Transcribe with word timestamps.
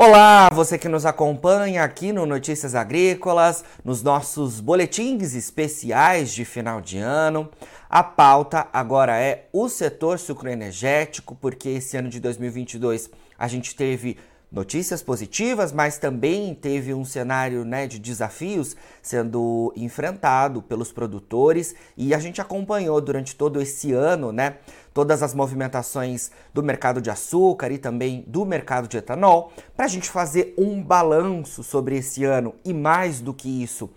Olá, 0.00 0.48
você 0.52 0.78
que 0.78 0.88
nos 0.88 1.04
acompanha 1.04 1.82
aqui 1.82 2.12
no 2.12 2.24
Notícias 2.24 2.76
Agrícolas, 2.76 3.64
nos 3.84 4.00
nossos 4.00 4.60
boletins 4.60 5.34
especiais 5.34 6.32
de 6.32 6.44
final 6.44 6.80
de 6.80 6.98
ano. 6.98 7.50
A 7.90 8.04
pauta 8.04 8.68
agora 8.72 9.18
é 9.18 9.48
o 9.52 9.68
setor 9.68 10.20
sucroenergético, 10.20 11.34
porque 11.34 11.70
esse 11.70 11.96
ano 11.96 12.08
de 12.08 12.20
2022 12.20 13.10
a 13.36 13.48
gente 13.48 13.74
teve 13.74 14.16
notícias 14.50 15.02
positivas, 15.02 15.72
mas 15.72 15.98
também 15.98 16.54
teve 16.54 16.94
um 16.94 17.04
cenário 17.04 17.64
né, 17.64 17.86
de 17.86 17.98
desafios 17.98 18.74
sendo 19.02 19.72
enfrentado 19.76 20.62
pelos 20.62 20.90
produtores 20.90 21.74
e 21.96 22.14
a 22.14 22.18
gente 22.18 22.40
acompanhou 22.40 23.00
durante 23.00 23.36
todo 23.36 23.60
esse 23.60 23.92
ano 23.92 24.32
né, 24.32 24.56
todas 24.94 25.22
as 25.22 25.34
movimentações 25.34 26.30
do 26.52 26.62
mercado 26.62 27.00
de 27.00 27.10
açúcar 27.10 27.70
e 27.70 27.78
também 27.78 28.24
do 28.26 28.46
mercado 28.46 28.88
de 28.88 28.96
etanol 28.96 29.52
para 29.76 29.84
a 29.84 29.88
gente 29.88 30.10
fazer 30.10 30.54
um 30.56 30.82
balanço 30.82 31.62
sobre 31.62 31.98
esse 31.98 32.24
ano 32.24 32.54
e 32.64 32.72
mais 32.72 33.20
do 33.20 33.34
que 33.34 33.62
isso. 33.62 33.90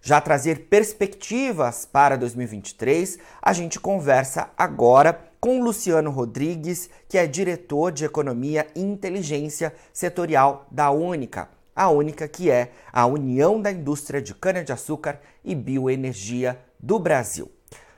Já 0.00 0.20
trazer 0.20 0.68
perspectivas 0.68 1.84
para 1.84 2.16
2023, 2.16 3.18
a 3.42 3.52
gente 3.52 3.80
conversa 3.80 4.50
agora 4.56 5.25
com 5.40 5.62
Luciano 5.62 6.10
Rodrigues, 6.10 6.90
que 7.08 7.18
é 7.18 7.26
diretor 7.26 7.92
de 7.92 8.04
Economia 8.04 8.66
e 8.74 8.80
Inteligência 8.80 9.74
Setorial 9.92 10.66
da 10.70 10.90
Única. 10.90 11.48
A 11.74 11.90
Única 11.90 12.26
que 12.26 12.50
é 12.50 12.72
a 12.92 13.06
União 13.06 13.60
da 13.60 13.70
Indústria 13.70 14.20
de 14.20 14.34
Cana-de-Açúcar 14.34 15.20
e 15.44 15.54
Bioenergia 15.54 16.58
do 16.80 16.98
Brasil. 16.98 17.50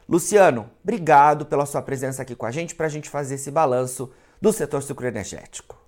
Luciano, 0.09 0.71
obrigado 0.83 1.45
pela 1.47 1.67
sua 1.67 1.83
presença 1.83 2.23
aqui 2.23 2.35
com 2.35 2.47
a 2.47 2.51
gente 2.51 2.75
para 2.75 2.87
a 2.87 2.91
gente 2.91 3.11
fazer 3.11 3.35
esse 3.35 3.51
balanço 3.51 4.11
do 4.41 4.53
setor 4.53 4.83
sucroenergético. 4.83 5.79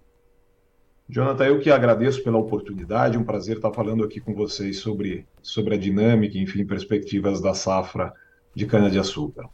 Jonathan, 1.08 1.46
eu 1.46 1.58
que 1.58 1.70
agradeço 1.70 2.22
pela 2.22 2.38
oportunidade, 2.38 3.18
um 3.18 3.24
prazer 3.24 3.56
estar 3.56 3.72
falando 3.72 4.04
aqui 4.04 4.20
com 4.20 4.32
vocês 4.32 4.78
sobre, 4.78 5.26
sobre 5.42 5.74
a 5.74 5.78
dinâmica, 5.78 6.38
enfim, 6.38 6.64
perspectivas 6.64 7.40
da 7.40 7.52
safra 7.52 8.12
de 8.54 8.64
cana-de-açúcar. 8.64 9.48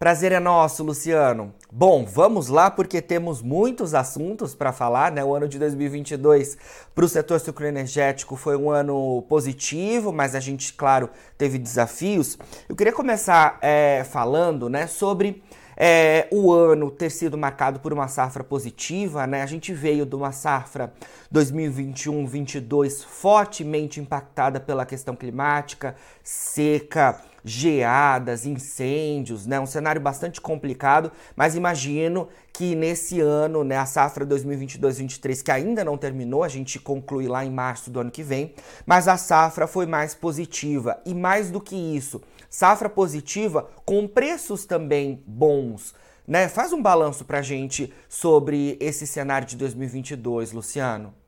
Prazer 0.00 0.32
é 0.32 0.40
nosso, 0.40 0.82
Luciano. 0.82 1.52
Bom, 1.70 2.06
vamos 2.06 2.48
lá 2.48 2.70
porque 2.70 3.02
temos 3.02 3.42
muitos 3.42 3.92
assuntos 3.92 4.54
para 4.54 4.72
falar, 4.72 5.12
né? 5.12 5.22
O 5.22 5.34
ano 5.34 5.46
de 5.46 5.58
2022 5.58 6.56
para 6.94 7.04
o 7.04 7.08
setor 7.08 7.38
sucroenergético 7.38 8.34
foi 8.34 8.56
um 8.56 8.70
ano 8.70 9.20
positivo, 9.28 10.10
mas 10.10 10.34
a 10.34 10.40
gente, 10.40 10.72
claro, 10.72 11.10
teve 11.36 11.58
desafios. 11.58 12.38
Eu 12.66 12.74
queria 12.74 12.94
começar 12.94 13.58
é, 13.60 14.02
falando, 14.02 14.70
né, 14.70 14.86
sobre 14.86 15.42
é, 15.76 16.26
o 16.30 16.50
ano 16.50 16.90
ter 16.90 17.10
sido 17.10 17.36
marcado 17.36 17.80
por 17.80 17.92
uma 17.92 18.08
safra 18.08 18.42
positiva, 18.42 19.26
né? 19.26 19.42
A 19.42 19.46
gente 19.46 19.72
veio 19.72 20.06
de 20.06 20.14
uma 20.14 20.32
safra 20.32 20.94
2021-22 21.30 23.04
fortemente 23.04 24.00
impactada 24.00 24.60
pela 24.60 24.86
questão 24.86 25.14
climática, 25.14 25.94
seca, 26.22 27.20
geadas, 27.44 28.46
incêndios, 28.46 29.46
né? 29.46 29.58
Um 29.60 29.66
cenário 29.66 30.00
bastante 30.00 30.40
complicado, 30.40 31.10
mas 31.36 31.54
imagino 31.54 32.28
que 32.52 32.74
nesse 32.74 33.20
ano, 33.20 33.64
né, 33.64 33.76
a 33.76 33.86
safra 33.86 34.26
2022-23 34.26 35.42
que 35.42 35.50
ainda 35.50 35.84
não 35.84 35.96
terminou, 35.96 36.42
a 36.42 36.48
gente 36.48 36.78
conclui 36.78 37.26
lá 37.26 37.44
em 37.44 37.50
março 37.50 37.90
do 37.90 38.00
ano 38.00 38.10
que 38.10 38.22
vem, 38.22 38.54
mas 38.84 39.08
a 39.08 39.16
safra 39.16 39.66
foi 39.66 39.86
mais 39.86 40.14
positiva 40.14 41.00
e 41.06 41.14
mais 41.14 41.50
do 41.50 41.60
que 41.60 41.76
isso, 41.76 42.20
safra 42.48 42.88
positiva 42.88 43.68
com 43.84 44.06
preços 44.06 44.64
também 44.64 45.22
bons. 45.26 45.94
Né? 46.26 46.48
Faz 46.48 46.72
um 46.72 46.82
balanço 46.82 47.24
para 47.24 47.38
a 47.38 47.42
gente 47.42 47.92
sobre 48.08 48.76
esse 48.80 49.06
cenário 49.06 49.48
de 49.48 49.56
2022, 49.56 50.52
Luciano. 50.52 51.19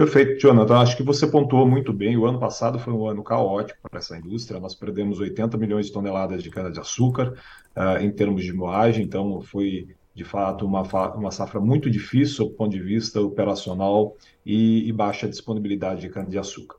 Perfeito, 0.00 0.40
Jonathan. 0.40 0.78
Acho 0.78 0.96
que 0.96 1.02
você 1.02 1.26
pontuou 1.26 1.68
muito 1.68 1.92
bem. 1.92 2.16
O 2.16 2.24
ano 2.24 2.40
passado 2.40 2.78
foi 2.78 2.90
um 2.90 3.06
ano 3.06 3.22
caótico 3.22 3.78
para 3.82 3.98
essa 3.98 4.16
indústria. 4.16 4.58
Nós 4.58 4.74
perdemos 4.74 5.20
80 5.20 5.58
milhões 5.58 5.84
de 5.84 5.92
toneladas 5.92 6.42
de 6.42 6.48
cana-de-açúcar 6.48 7.34
uh, 7.76 8.02
em 8.02 8.10
termos 8.10 8.42
de 8.42 8.50
moagem, 8.50 9.04
então 9.04 9.42
foi 9.42 9.88
de 10.14 10.24
fato 10.24 10.64
uma, 10.64 10.80
uma 11.14 11.30
safra 11.30 11.60
muito 11.60 11.90
difícil 11.90 12.46
do 12.46 12.52
ponto 12.52 12.70
de 12.70 12.80
vista 12.80 13.20
operacional 13.20 14.16
e, 14.44 14.88
e 14.88 14.90
baixa 14.90 15.28
disponibilidade 15.28 16.00
de 16.00 16.08
cana-de-açúcar. 16.08 16.78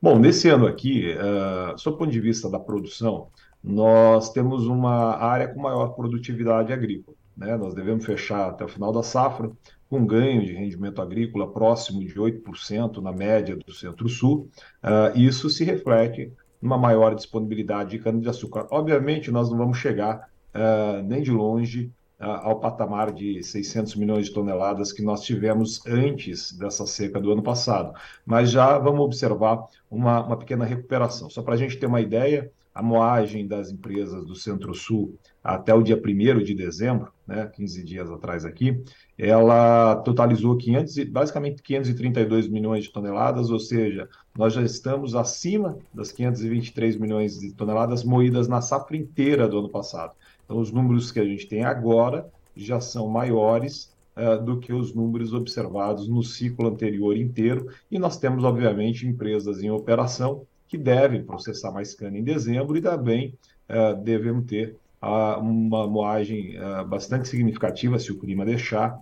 Bom, 0.00 0.18
nesse 0.18 0.50
ano 0.50 0.66
aqui, 0.66 1.14
uh, 1.14 1.78
sob 1.78 1.94
o 1.94 1.98
ponto 1.98 2.12
de 2.12 2.20
vista 2.20 2.50
da 2.50 2.58
produção, 2.58 3.28
nós 3.64 4.34
temos 4.34 4.66
uma 4.66 5.16
área 5.16 5.48
com 5.48 5.62
maior 5.62 5.94
produtividade 5.94 6.74
agrícola. 6.74 7.16
Né? 7.34 7.56
Nós 7.56 7.72
devemos 7.72 8.04
fechar 8.04 8.50
até 8.50 8.66
o 8.66 8.68
final 8.68 8.92
da 8.92 9.02
safra 9.02 9.50
com 9.90 10.06
ganho 10.06 10.40
de 10.40 10.52
rendimento 10.52 11.02
agrícola 11.02 11.52
próximo 11.52 11.98
de 11.98 12.14
8% 12.14 13.02
na 13.02 13.10
média 13.10 13.56
do 13.56 13.74
Centro-Sul. 13.74 14.48
Uh, 14.82 15.18
isso 15.18 15.50
se 15.50 15.64
reflete 15.64 16.32
numa 16.62 16.78
maior 16.78 17.12
disponibilidade 17.12 17.90
de 17.90 17.98
cana-de-açúcar. 17.98 18.68
Obviamente, 18.70 19.32
nós 19.32 19.50
não 19.50 19.58
vamos 19.58 19.78
chegar 19.78 20.28
uh, 20.54 21.02
nem 21.02 21.20
de 21.22 21.32
longe 21.32 21.90
uh, 22.20 22.24
ao 22.24 22.60
patamar 22.60 23.10
de 23.10 23.42
600 23.42 23.96
milhões 23.96 24.26
de 24.26 24.32
toneladas 24.32 24.92
que 24.92 25.02
nós 25.02 25.22
tivemos 25.22 25.84
antes 25.84 26.52
dessa 26.52 26.86
seca 26.86 27.20
do 27.20 27.32
ano 27.32 27.42
passado, 27.42 27.92
mas 28.24 28.48
já 28.48 28.78
vamos 28.78 29.00
observar 29.00 29.66
uma, 29.90 30.24
uma 30.24 30.36
pequena 30.36 30.64
recuperação. 30.64 31.28
Só 31.28 31.42
para 31.42 31.54
a 31.54 31.58
gente 31.58 31.76
ter 31.76 31.86
uma 31.86 32.00
ideia, 32.00 32.52
a 32.74 32.82
moagem 32.82 33.46
das 33.46 33.70
empresas 33.70 34.24
do 34.24 34.34
Centro-Sul 34.34 35.18
até 35.42 35.74
o 35.74 35.82
dia 35.82 35.96
1 35.96 36.42
de 36.42 36.54
dezembro, 36.54 37.12
né, 37.26 37.50
15 37.54 37.82
dias 37.82 38.10
atrás 38.10 38.44
aqui, 38.44 38.82
ela 39.18 39.96
totalizou 39.96 40.56
500, 40.56 41.04
basicamente 41.04 41.62
532 41.62 42.48
milhões 42.48 42.84
de 42.84 42.92
toneladas, 42.92 43.50
ou 43.50 43.58
seja, 43.58 44.08
nós 44.36 44.52
já 44.52 44.62
estamos 44.62 45.14
acima 45.14 45.78
das 45.92 46.12
523 46.12 46.96
milhões 46.96 47.38
de 47.38 47.52
toneladas 47.52 48.04
moídas 48.04 48.48
na 48.48 48.60
safra 48.60 48.96
inteira 48.96 49.48
do 49.48 49.58
ano 49.58 49.68
passado. 49.68 50.12
Então, 50.44 50.58
os 50.58 50.70
números 50.70 51.10
que 51.10 51.20
a 51.20 51.24
gente 51.24 51.46
tem 51.48 51.64
agora 51.64 52.28
já 52.54 52.80
são 52.80 53.08
maiores 53.08 53.94
uh, 54.16 54.42
do 54.44 54.58
que 54.58 54.72
os 54.72 54.94
números 54.94 55.32
observados 55.32 56.08
no 56.08 56.22
ciclo 56.22 56.68
anterior 56.68 57.16
inteiro, 57.16 57.68
e 57.90 57.98
nós 57.98 58.18
temos, 58.18 58.44
obviamente, 58.44 59.06
empresas 59.06 59.62
em 59.62 59.70
operação 59.70 60.46
que 60.70 60.78
devem 60.78 61.24
processar 61.24 61.72
mais 61.72 61.94
cana 61.94 62.16
em 62.16 62.22
dezembro 62.22 62.76
e 62.76 62.80
também 62.80 63.36
uh, 63.68 64.00
devemos 64.00 64.46
ter 64.46 64.76
uh, 65.02 65.40
uma 65.40 65.84
moagem 65.88 66.56
uh, 66.56 66.86
bastante 66.86 67.28
significativa, 67.28 67.98
se 67.98 68.12
o 68.12 68.18
clima 68.18 68.44
deixar, 68.44 68.98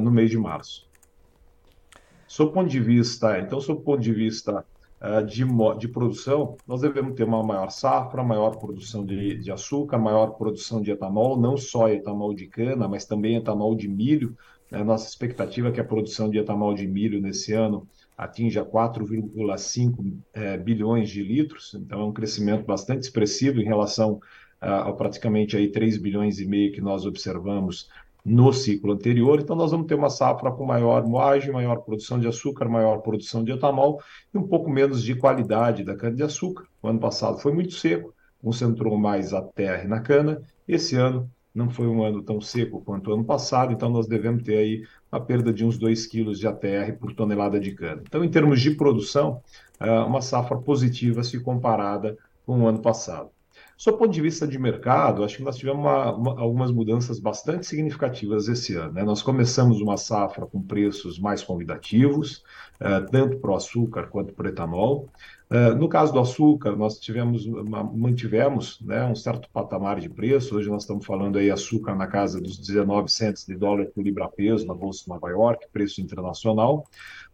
no 0.00 0.10
mês 0.10 0.30
de 0.30 0.38
março. 0.38 0.88
Sob 2.26 2.54
ponto 2.54 2.70
de 2.70 2.80
vista, 2.80 3.38
então, 3.38 3.60
sob 3.60 3.82
ponto 3.82 4.00
de 4.00 4.14
vista 4.14 4.64
de, 5.26 5.44
de, 5.78 5.88
produção, 5.88 6.56
nós 6.66 6.80
devemos 6.80 7.14
ter 7.14 7.24
uma 7.24 7.42
maior 7.42 7.68
safra, 7.68 8.24
maior 8.24 8.56
produção 8.56 9.04
de, 9.04 9.36
de, 9.36 9.52
açúcar, 9.52 9.98
maior 9.98 10.28
produção 10.38 10.80
de 10.80 10.90
etanol, 10.90 11.38
não 11.38 11.54
só 11.54 11.90
etanol 11.90 12.32
de 12.32 12.46
cana, 12.46 12.88
mas 12.88 13.04
também 13.04 13.36
etanol 13.36 13.74
de 13.74 13.86
milho. 13.86 14.34
A 14.72 14.82
nossa 14.82 15.06
expectativa 15.06 15.68
é 15.68 15.70
que 15.70 15.80
a 15.80 15.84
produção 15.84 16.30
de 16.30 16.38
etanol 16.38 16.72
de 16.72 16.86
milho 16.86 17.20
nesse 17.20 17.52
ano 17.52 17.86
atinja 18.18 18.64
4,5 18.64 20.18
é, 20.34 20.58
bilhões 20.58 21.08
de 21.08 21.22
litros, 21.22 21.74
então 21.74 22.00
é 22.00 22.04
um 22.04 22.12
crescimento 22.12 22.66
bastante 22.66 23.04
expressivo 23.04 23.60
em 23.60 23.64
relação 23.64 24.20
a, 24.60 24.88
a 24.88 24.92
praticamente 24.92 25.56
aí 25.56 25.70
3 25.70 25.98
bilhões 25.98 26.40
e 26.40 26.46
meio 26.46 26.72
que 26.72 26.80
nós 26.80 27.06
observamos 27.06 27.88
no 28.24 28.52
ciclo 28.52 28.92
anterior. 28.92 29.40
Então, 29.40 29.54
nós 29.54 29.70
vamos 29.70 29.86
ter 29.86 29.94
uma 29.94 30.10
safra 30.10 30.50
com 30.50 30.66
maior 30.66 31.06
moagem, 31.06 31.52
maior 31.52 31.76
produção 31.76 32.18
de 32.18 32.26
açúcar, 32.26 32.68
maior 32.68 32.98
produção 32.98 33.44
de 33.44 33.52
etanol 33.52 34.00
e 34.34 34.38
um 34.38 34.46
pouco 34.46 34.68
menos 34.68 35.02
de 35.02 35.14
qualidade 35.14 35.84
da 35.84 35.96
cana-de-açúcar. 35.96 36.66
O 36.82 36.88
ano 36.88 36.98
passado 36.98 37.38
foi 37.38 37.52
muito 37.52 37.72
seco, 37.72 38.12
concentrou 38.42 38.98
mais 38.98 39.32
a 39.32 39.42
terra 39.42 39.84
na 39.88 40.00
cana. 40.00 40.42
Esse 40.66 40.96
ano 40.96 41.30
não 41.58 41.68
foi 41.68 41.88
um 41.88 42.04
ano 42.04 42.22
tão 42.22 42.40
seco 42.40 42.80
quanto 42.80 43.10
o 43.10 43.14
ano 43.14 43.24
passado, 43.24 43.72
então 43.72 43.90
nós 43.90 44.06
devemos 44.06 44.44
ter 44.44 44.56
aí 44.56 44.82
a 45.10 45.18
perda 45.18 45.52
de 45.52 45.64
uns 45.64 45.76
2 45.76 46.06
quilos 46.06 46.38
de 46.38 46.46
ATR 46.46 46.96
por 46.98 47.12
tonelada 47.12 47.58
de 47.58 47.74
cana. 47.74 48.02
Então, 48.06 48.24
em 48.24 48.30
termos 48.30 48.60
de 48.60 48.70
produção, 48.70 49.42
é 49.80 49.90
uma 49.90 50.22
safra 50.22 50.56
positiva 50.56 51.22
se 51.24 51.40
comparada 51.40 52.16
com 52.46 52.62
o 52.62 52.66
ano 52.68 52.80
passado. 52.80 53.30
Do 53.84 53.96
ponto 53.96 54.10
de 54.10 54.20
vista 54.20 54.46
de 54.46 54.58
mercado, 54.58 55.22
acho 55.22 55.36
que 55.36 55.42
nós 55.44 55.56
tivemos 55.56 55.80
uma, 55.80 56.12
uma, 56.12 56.40
algumas 56.40 56.72
mudanças 56.72 57.20
bastante 57.20 57.64
significativas 57.64 58.48
esse 58.48 58.74
ano. 58.74 58.92
Né? 58.92 59.04
Nós 59.04 59.22
começamos 59.22 59.80
uma 59.80 59.96
safra 59.96 60.44
com 60.46 60.60
preços 60.60 61.16
mais 61.16 61.44
convidativos, 61.44 62.42
uh, 62.80 63.08
tanto 63.08 63.38
para 63.38 63.52
o 63.52 63.54
açúcar 63.54 64.08
quanto 64.08 64.34
para 64.34 64.46
o 64.46 64.48
etanol. 64.48 65.08
Uh, 65.48 65.76
no 65.76 65.88
caso 65.88 66.12
do 66.12 66.18
açúcar, 66.18 66.74
nós 66.76 66.98
tivemos, 66.98 67.46
uma, 67.46 67.84
mantivemos 67.84 68.80
né, 68.80 69.04
um 69.06 69.14
certo 69.14 69.48
patamar 69.50 70.00
de 70.00 70.08
preço. 70.08 70.56
Hoje 70.56 70.68
nós 70.68 70.82
estamos 70.82 71.06
falando 71.06 71.38
aí 71.38 71.48
açúcar 71.48 71.94
na 71.94 72.08
casa 72.08 72.40
dos 72.40 72.58
19 72.58 73.08
centos 73.08 73.46
de 73.46 73.54
dólar 73.54 73.86
por 73.86 74.02
libra-peso 74.02 74.66
na 74.66 74.74
Bolsa 74.74 75.04
de 75.04 75.08
Nova 75.08 75.30
York, 75.30 75.66
preço 75.72 76.00
internacional. 76.00 76.84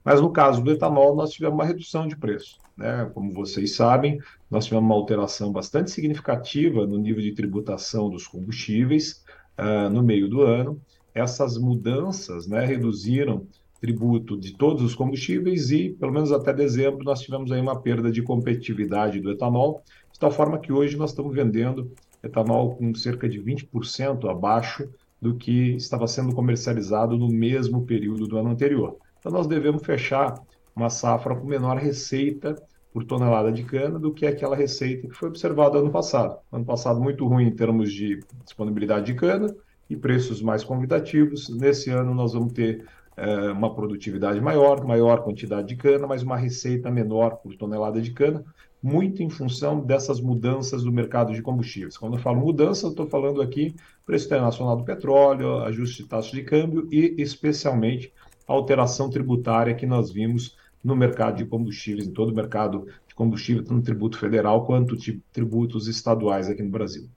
Mas 0.04 0.20
no 0.20 0.30
caso 0.30 0.62
do 0.62 0.70
etanol, 0.70 1.16
nós 1.16 1.30
tivemos 1.30 1.54
uma 1.54 1.64
redução 1.64 2.06
de 2.06 2.16
preço. 2.16 2.58
Né? 2.76 3.10
Como 3.14 3.32
vocês 3.32 3.74
sabem, 3.74 4.18
nós 4.50 4.66
tivemos 4.66 4.84
uma 4.84 4.94
alteração 4.94 5.50
bastante 5.50 5.90
significativa 5.90 6.86
no 6.86 6.98
nível 6.98 7.22
de 7.22 7.32
tributação 7.32 8.10
dos 8.10 8.26
combustíveis 8.26 9.24
uh, 9.58 9.88
no 9.88 10.02
meio 10.02 10.28
do 10.28 10.42
ano. 10.42 10.80
Essas 11.14 11.56
mudanças 11.56 12.46
né, 12.46 12.64
reduziram 12.64 13.46
tributo 13.80 14.38
de 14.38 14.56
todos 14.56 14.82
os 14.82 14.94
combustíveis 14.94 15.70
e, 15.70 15.90
pelo 15.90 16.12
menos 16.12 16.32
até 16.32 16.52
dezembro, 16.52 17.04
nós 17.04 17.20
tivemos 17.20 17.52
aí 17.52 17.60
uma 17.60 17.80
perda 17.80 18.10
de 18.10 18.22
competitividade 18.22 19.20
do 19.20 19.30
etanol, 19.30 19.82
de 20.12 20.18
tal 20.18 20.30
forma 20.30 20.58
que 20.58 20.72
hoje 20.72 20.96
nós 20.96 21.10
estamos 21.10 21.34
vendendo 21.34 21.92
etanol 22.22 22.76
com 22.76 22.94
cerca 22.94 23.28
de 23.28 23.38
20% 23.40 24.28
abaixo 24.30 24.88
do 25.20 25.34
que 25.34 25.74
estava 25.76 26.06
sendo 26.06 26.34
comercializado 26.34 27.16
no 27.18 27.28
mesmo 27.28 27.84
período 27.84 28.26
do 28.26 28.38
ano 28.38 28.50
anterior. 28.50 28.96
Então, 29.24 29.32
nós 29.32 29.46
devemos 29.46 29.82
fechar 29.82 30.34
uma 30.76 30.90
safra 30.90 31.34
com 31.34 31.46
menor 31.46 31.78
receita 31.78 32.54
por 32.92 33.04
tonelada 33.04 33.50
de 33.50 33.64
cana 33.64 33.98
do 33.98 34.12
que 34.12 34.26
aquela 34.26 34.54
receita 34.54 35.08
que 35.08 35.14
foi 35.14 35.30
observada 35.30 35.78
ano 35.78 35.90
passado. 35.90 36.36
Ano 36.52 36.66
passado, 36.66 37.00
muito 37.00 37.26
ruim 37.26 37.46
em 37.46 37.56
termos 37.56 37.90
de 37.90 38.20
disponibilidade 38.44 39.06
de 39.06 39.14
cana 39.14 39.46
e 39.88 39.96
preços 39.96 40.42
mais 40.42 40.62
convidativos. 40.62 41.48
Nesse 41.48 41.88
ano, 41.88 42.14
nós 42.14 42.34
vamos 42.34 42.52
ter 42.52 42.84
é, 43.16 43.50
uma 43.50 43.74
produtividade 43.74 44.38
maior, 44.42 44.84
maior 44.84 45.24
quantidade 45.24 45.68
de 45.68 45.76
cana, 45.76 46.06
mas 46.06 46.22
uma 46.22 46.36
receita 46.36 46.90
menor 46.90 47.36
por 47.36 47.56
tonelada 47.56 48.02
de 48.02 48.10
cana, 48.10 48.44
muito 48.82 49.22
em 49.22 49.30
função 49.30 49.80
dessas 49.80 50.20
mudanças 50.20 50.84
do 50.84 50.92
mercado 50.92 51.32
de 51.32 51.40
combustíveis. 51.40 51.96
Quando 51.96 52.18
eu 52.18 52.20
falo 52.20 52.40
mudança, 52.40 52.88
estou 52.88 53.06
falando 53.06 53.40
aqui 53.40 53.74
preço 54.04 54.26
internacional 54.26 54.76
do 54.76 54.84
petróleo, 54.84 55.60
ajuste 55.60 56.02
de 56.02 56.08
taxa 56.10 56.36
de 56.36 56.42
câmbio 56.42 56.86
e, 56.92 57.14
especialmente, 57.16 58.12
alteração 58.46 59.10
tributária 59.10 59.74
que 59.74 59.86
nós 59.86 60.10
vimos 60.10 60.56
no 60.82 60.94
mercado 60.94 61.36
de 61.36 61.46
combustíveis, 61.46 62.06
em 62.06 62.12
todo 62.12 62.30
o 62.30 62.34
mercado 62.34 62.86
de 63.08 63.14
combustível, 63.14 63.64
tanto 63.64 63.82
tributo 63.82 64.18
federal 64.18 64.66
quanto 64.66 64.96
tributos 65.32 65.88
estaduais 65.88 66.48
aqui 66.48 66.62
no 66.62 66.70
Brasil. 66.70 67.08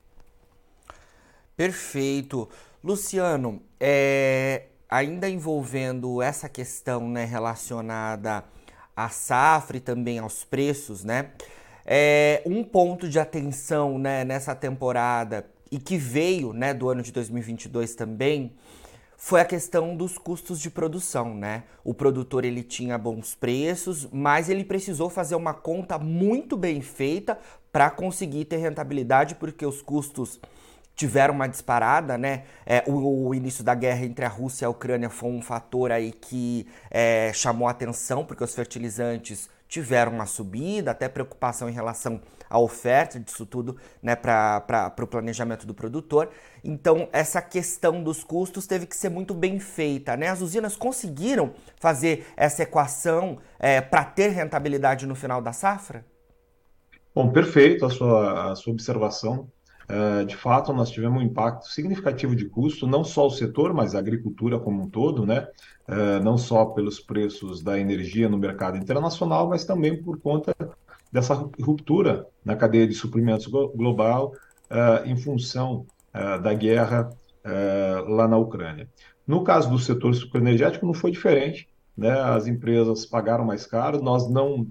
Perfeito. 1.56 2.48
Luciano, 2.84 3.62
é, 3.80 4.68
ainda 4.90 5.28
envolvendo 5.28 6.22
essa 6.22 6.48
questão 6.48 7.10
né, 7.10 7.26
relacionada 7.26 8.44
à 8.96 9.10
safra 9.10 9.78
e 9.78 9.80
também 9.82 10.20
aos 10.20 10.44
preços, 10.46 11.04
né? 11.04 11.32
É, 11.86 12.42
um 12.46 12.64
ponto 12.64 13.08
de 13.08 13.18
atenção 13.18 13.98
né, 13.98 14.24
nessa 14.26 14.54
temporada 14.54 15.46
e 15.72 15.80
que 15.80 15.98
veio 15.98 16.54
né, 16.54 16.74
do 16.74 16.90
ano 16.90 17.02
de 17.02 17.12
2022 17.12 17.96
também 17.96 18.52
foi 19.20 19.42
a 19.42 19.46
questão 19.46 19.98
dos 19.98 20.16
custos 20.16 20.60
de 20.60 20.70
produção, 20.70 21.34
né? 21.34 21.64
O 21.84 21.92
produtor 21.92 22.46
ele 22.46 22.62
tinha 22.62 23.00
bons 23.00 23.34
preços, 23.34 24.08
mas 24.12 24.48
ele 24.48 24.64
precisou 24.64 25.10
fazer 25.10 25.36
uma 25.36 25.56
conta 25.56 25.98
muito 25.98 26.56
bem 26.56 26.82
feita 26.82 27.38
para 27.72 27.90
conseguir 27.90 28.46
ter 28.46 28.58
rentabilidade, 28.58 29.34
porque 29.36 29.66
os 29.66 29.82
custos 29.82 30.40
tiveram 30.96 31.34
uma 31.34 31.48
disparada, 31.48 32.16
né? 32.16 32.44
É, 32.64 32.84
o, 32.88 33.28
o, 33.28 33.34
início 33.34 33.64
da 33.64 33.74
guerra 33.74 34.06
entre 34.06 34.24
a 34.24 34.30
Rússia 34.30 34.66
e 34.66 34.68
a 34.68 34.70
Ucrânia 34.70 35.10
foi 35.10 35.30
um 35.30 35.42
fator 35.42 35.92
aí 35.92 36.12
que 36.12 36.68
é, 36.92 37.32
chamou 37.34 37.68
atenção, 37.68 38.24
porque 38.24 38.44
os 38.44 38.54
fertilizantes 38.54 39.50
tiveram 39.68 40.14
uma 40.14 40.26
subida, 40.26 40.92
até 40.92 41.10
preocupação 41.10 41.70
em 41.70 41.74
relação 41.74 42.22
à 42.50 42.58
oferta 42.60 43.20
disso 43.20 43.46
tudo 43.46 43.78
né, 44.02 44.16
para 44.16 44.94
o 45.00 45.08
planejamento 45.08 45.68
do 45.68 45.74
produtor. 45.74 46.30
Então, 46.64 47.10
essa 47.12 47.42
questão 47.42 48.02
dos 48.02 48.24
custos 48.24 48.66
teve 48.66 48.86
que 48.86 48.96
ser 48.96 49.10
muito 49.10 49.34
bem 49.34 49.60
feita. 49.60 50.16
Né? 50.16 50.28
As 50.30 50.42
usinas 50.42 50.76
conseguiram 50.76 51.54
fazer 51.80 52.26
essa 52.36 52.64
equação 52.64 53.38
é, 53.60 53.82
para 53.82 54.04
ter 54.04 54.30
rentabilidade 54.30 55.06
no 55.06 55.16
final 55.16 55.42
da 55.42 55.54
safra? 55.54 56.06
Bom, 57.14 57.32
perfeito 57.32 57.86
a 57.86 57.90
sua, 57.90 58.52
a 58.52 58.56
sua 58.56 58.74
observação. 58.74 59.50
Uh, 59.90 60.26
de 60.26 60.36
fato, 60.36 60.74
nós 60.74 60.90
tivemos 60.90 61.22
um 61.22 61.26
impacto 61.26 61.68
significativo 61.68 62.36
de 62.36 62.46
custo, 62.46 62.86
não 62.86 63.06
só 63.06 63.26
o 63.26 63.32
setor, 63.32 63.74
mas 63.74 63.96
a 63.96 64.00
agricultura 64.00 64.60
como 64.60 64.84
um 64.84 64.90
todo, 64.90 65.26
né? 65.26 65.48
Uh, 65.88 66.22
não 66.22 66.38
só 66.38 66.66
pelos 66.66 67.00
preços 67.00 67.64
da 67.64 67.80
energia 67.80 68.28
no 68.28 68.38
mercado 68.38 68.76
internacional, 68.78 69.48
mas 69.48 69.64
também 69.64 70.02
por 70.02 70.20
conta 70.20 70.54
dessa 71.10 71.34
ruptura 71.62 72.28
na 72.44 72.58
cadeia 72.58 72.86
de 72.86 72.94
suprimentos 72.94 73.48
global 73.48 74.34
uh, 74.70 75.08
em 75.08 75.16
função 75.16 75.86
da 76.42 76.52
guerra 76.52 77.12
lá 78.08 78.28
na 78.28 78.38
Ucrânia. 78.38 78.90
No 79.28 79.44
caso 79.44 79.70
do 79.70 79.78
setor 79.78 80.16
sucroenergético, 80.16 80.84
não 80.84 80.96
foi 80.96 81.12
diferente. 81.12 81.70
Né? 81.96 82.10
As 82.10 82.48
empresas 82.48 83.06
pagaram 83.06 83.46
mais 83.46 83.68
caro, 83.68 84.02
nós 84.02 84.28
não 84.28 84.66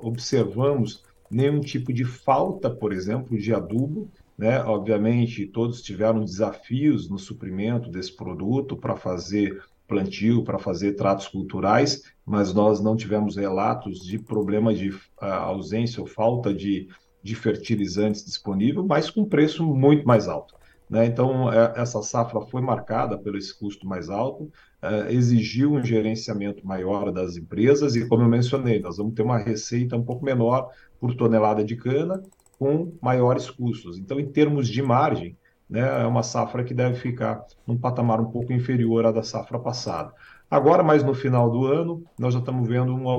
observamos 0.00 1.02
nenhum 1.28 1.58
tipo 1.60 1.92
de 1.92 2.04
falta, 2.04 2.70
por 2.70 2.92
exemplo, 2.92 3.36
de 3.36 3.52
adubo 3.52 4.08
né? 4.36 4.62
Obviamente, 4.62 5.46
todos 5.46 5.82
tiveram 5.82 6.24
desafios 6.24 7.08
no 7.08 7.18
suprimento 7.18 7.90
desse 7.90 8.14
produto 8.14 8.76
para 8.76 8.96
fazer 8.96 9.62
plantio, 9.86 10.42
para 10.42 10.58
fazer 10.58 10.94
tratos 10.94 11.28
culturais, 11.28 12.02
mas 12.24 12.52
nós 12.52 12.80
não 12.80 12.96
tivemos 12.96 13.36
relatos 13.36 14.04
de 14.04 14.18
problema 14.18 14.74
de 14.74 14.90
uh, 14.90 14.98
ausência 15.20 16.00
ou 16.00 16.06
falta 16.06 16.52
de, 16.52 16.88
de 17.22 17.34
fertilizantes 17.34 18.24
disponível, 18.24 18.84
mas 18.84 19.08
com 19.08 19.24
preço 19.24 19.64
muito 19.64 20.06
mais 20.06 20.28
alto. 20.28 20.54
Né? 20.90 21.06
Então, 21.06 21.52
é, 21.52 21.74
essa 21.76 22.02
safra 22.02 22.40
foi 22.42 22.60
marcada 22.60 23.16
pelo 23.16 23.38
esse 23.38 23.56
custo 23.56 23.86
mais 23.86 24.10
alto, 24.10 24.44
uh, 24.82 25.08
exigiu 25.08 25.72
um 25.72 25.84
gerenciamento 25.84 26.66
maior 26.66 27.12
das 27.12 27.36
empresas 27.36 27.94
e, 27.94 28.06
como 28.08 28.22
eu 28.22 28.28
mencionei, 28.28 28.80
nós 28.80 28.96
vamos 28.96 29.14
ter 29.14 29.22
uma 29.22 29.38
receita 29.38 29.96
um 29.96 30.04
pouco 30.04 30.24
menor 30.24 30.70
por 31.00 31.14
tonelada 31.14 31.64
de 31.64 31.76
cana 31.76 32.22
com 32.58 32.92
maiores 33.00 33.50
custos. 33.50 33.98
Então, 33.98 34.18
em 34.18 34.26
termos 34.26 34.68
de 34.68 34.82
margem, 34.82 35.36
né, 35.68 36.02
é 36.02 36.06
uma 36.06 36.22
safra 36.22 36.64
que 36.64 36.72
deve 36.72 36.96
ficar 36.96 37.44
num 37.66 37.76
patamar 37.76 38.20
um 38.20 38.30
pouco 38.30 38.52
inferior 38.52 39.04
à 39.06 39.12
da 39.12 39.22
safra 39.22 39.58
passada. 39.58 40.12
Agora, 40.50 40.82
mais 40.82 41.02
no 41.02 41.12
final 41.12 41.50
do 41.50 41.66
ano, 41.66 42.04
nós 42.18 42.32
já 42.32 42.40
estamos 42.40 42.68
vendo 42.68 42.94
uma, 42.94 43.16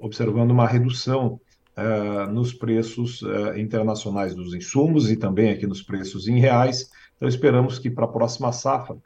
observando 0.00 0.52
uma 0.52 0.66
redução 0.66 1.40
uh, 1.76 2.30
nos 2.30 2.54
preços 2.54 3.22
uh, 3.22 3.58
internacionais 3.58 4.34
dos 4.34 4.54
insumos 4.54 5.10
e 5.10 5.16
também 5.16 5.50
aqui 5.50 5.66
nos 5.66 5.82
preços 5.82 6.28
em 6.28 6.38
reais. 6.38 6.90
Então, 7.16 7.28
esperamos 7.28 7.78
que 7.78 7.90
para 7.90 8.04
a 8.04 8.08
próxima 8.08 8.52
safra 8.52 8.94
uh, 8.94 9.00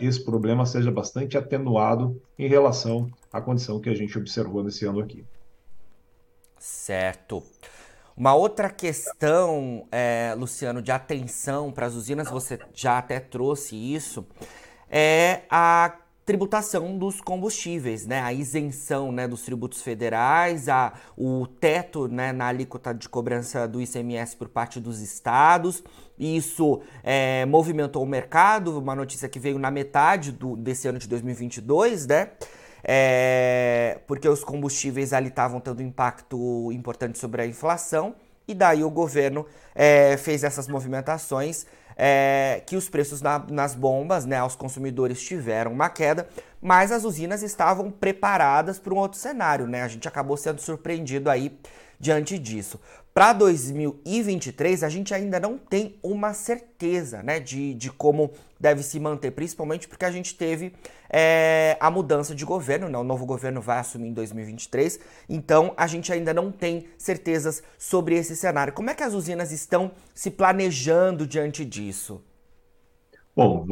esse 0.00 0.24
problema 0.24 0.64
seja 0.64 0.90
bastante 0.90 1.36
atenuado 1.36 2.20
em 2.38 2.48
relação 2.48 3.10
à 3.30 3.42
condição 3.42 3.78
que 3.78 3.90
a 3.90 3.94
gente 3.94 4.16
observou 4.18 4.64
nesse 4.64 4.86
ano 4.86 5.00
aqui. 5.00 5.22
Certo. 6.58 7.42
Uma 8.16 8.34
outra 8.34 8.68
questão, 8.68 9.86
é, 9.90 10.34
Luciano, 10.36 10.82
de 10.82 10.92
atenção 10.92 11.72
para 11.72 11.86
as 11.86 11.94
usinas, 11.94 12.28
você 12.28 12.58
já 12.74 12.98
até 12.98 13.18
trouxe 13.18 13.74
isso, 13.74 14.26
é 14.90 15.42
a 15.50 15.96
tributação 16.24 16.96
dos 16.96 17.20
combustíveis, 17.20 18.06
né? 18.06 18.20
A 18.20 18.32
isenção 18.32 19.10
né, 19.10 19.26
dos 19.26 19.42
tributos 19.42 19.82
federais, 19.82 20.68
a, 20.68 20.92
o 21.16 21.46
teto 21.46 22.06
né, 22.06 22.32
na 22.32 22.46
alíquota 22.46 22.94
de 22.94 23.08
cobrança 23.08 23.66
do 23.66 23.80
ICMS 23.80 24.36
por 24.36 24.48
parte 24.48 24.78
dos 24.78 25.00
estados. 25.00 25.82
Isso 26.18 26.80
é, 27.02 27.44
movimentou 27.46 28.02
o 28.02 28.06
mercado, 28.06 28.78
uma 28.78 28.94
notícia 28.94 29.28
que 29.28 29.40
veio 29.40 29.58
na 29.58 29.70
metade 29.70 30.30
do, 30.30 30.56
desse 30.56 30.86
ano 30.86 30.98
de 30.98 31.08
2022, 31.08 32.06
né? 32.06 32.30
É, 32.84 34.00
porque 34.06 34.28
os 34.28 34.42
combustíveis 34.44 35.12
ali 35.12 35.28
estavam 35.28 35.60
tendo 35.60 35.82
impacto 35.82 36.70
importante 36.72 37.18
sobre 37.18 37.42
a 37.42 37.46
inflação, 37.46 38.14
e 38.46 38.54
daí 38.54 38.82
o 38.82 38.90
governo 38.90 39.46
é, 39.74 40.16
fez 40.16 40.42
essas 40.44 40.66
movimentações 40.68 41.66
é, 41.96 42.62
que 42.66 42.76
os 42.76 42.88
preços 42.88 43.20
na, 43.20 43.38
nas 43.50 43.74
bombas, 43.74 44.24
né, 44.24 44.38
aos 44.38 44.56
consumidores 44.56 45.22
tiveram 45.22 45.72
uma 45.72 45.88
queda, 45.88 46.28
mas 46.60 46.92
as 46.92 47.04
usinas 47.04 47.42
estavam 47.42 47.90
preparadas 47.90 48.78
para 48.78 48.94
um 48.94 48.98
outro 48.98 49.18
cenário, 49.18 49.66
né? 49.66 49.82
A 49.82 49.88
gente 49.88 50.06
acabou 50.06 50.36
sendo 50.36 50.60
surpreendido 50.60 51.28
aí 51.28 51.58
diante 51.98 52.38
disso. 52.38 52.80
Para 53.14 53.34
2023, 53.34 54.82
a 54.82 54.88
gente 54.88 55.12
ainda 55.12 55.38
não 55.38 55.58
tem 55.58 55.96
uma 56.02 56.32
certeza 56.32 57.22
né, 57.22 57.38
de, 57.38 57.74
de 57.74 57.90
como 57.90 58.30
deve 58.58 58.82
se 58.82 58.98
manter, 58.98 59.32
principalmente 59.32 59.86
porque 59.86 60.06
a 60.06 60.10
gente 60.10 60.34
teve 60.34 60.72
é, 61.10 61.76
a 61.78 61.90
mudança 61.90 62.34
de 62.34 62.42
governo, 62.46 62.88
né? 62.88 62.96
o 62.96 63.04
novo 63.04 63.26
governo 63.26 63.60
vai 63.60 63.80
assumir 63.80 64.08
em 64.08 64.14
2023, 64.14 64.98
então 65.28 65.74
a 65.76 65.86
gente 65.86 66.10
ainda 66.10 66.32
não 66.32 66.50
tem 66.50 66.86
certezas 66.96 67.62
sobre 67.78 68.14
esse 68.14 68.34
cenário. 68.34 68.72
Como 68.72 68.88
é 68.88 68.94
que 68.94 69.02
as 69.02 69.12
usinas 69.12 69.52
estão 69.52 69.90
se 70.14 70.30
planejando 70.30 71.26
diante 71.26 71.66
disso? 71.66 72.22
Bom, 73.36 73.66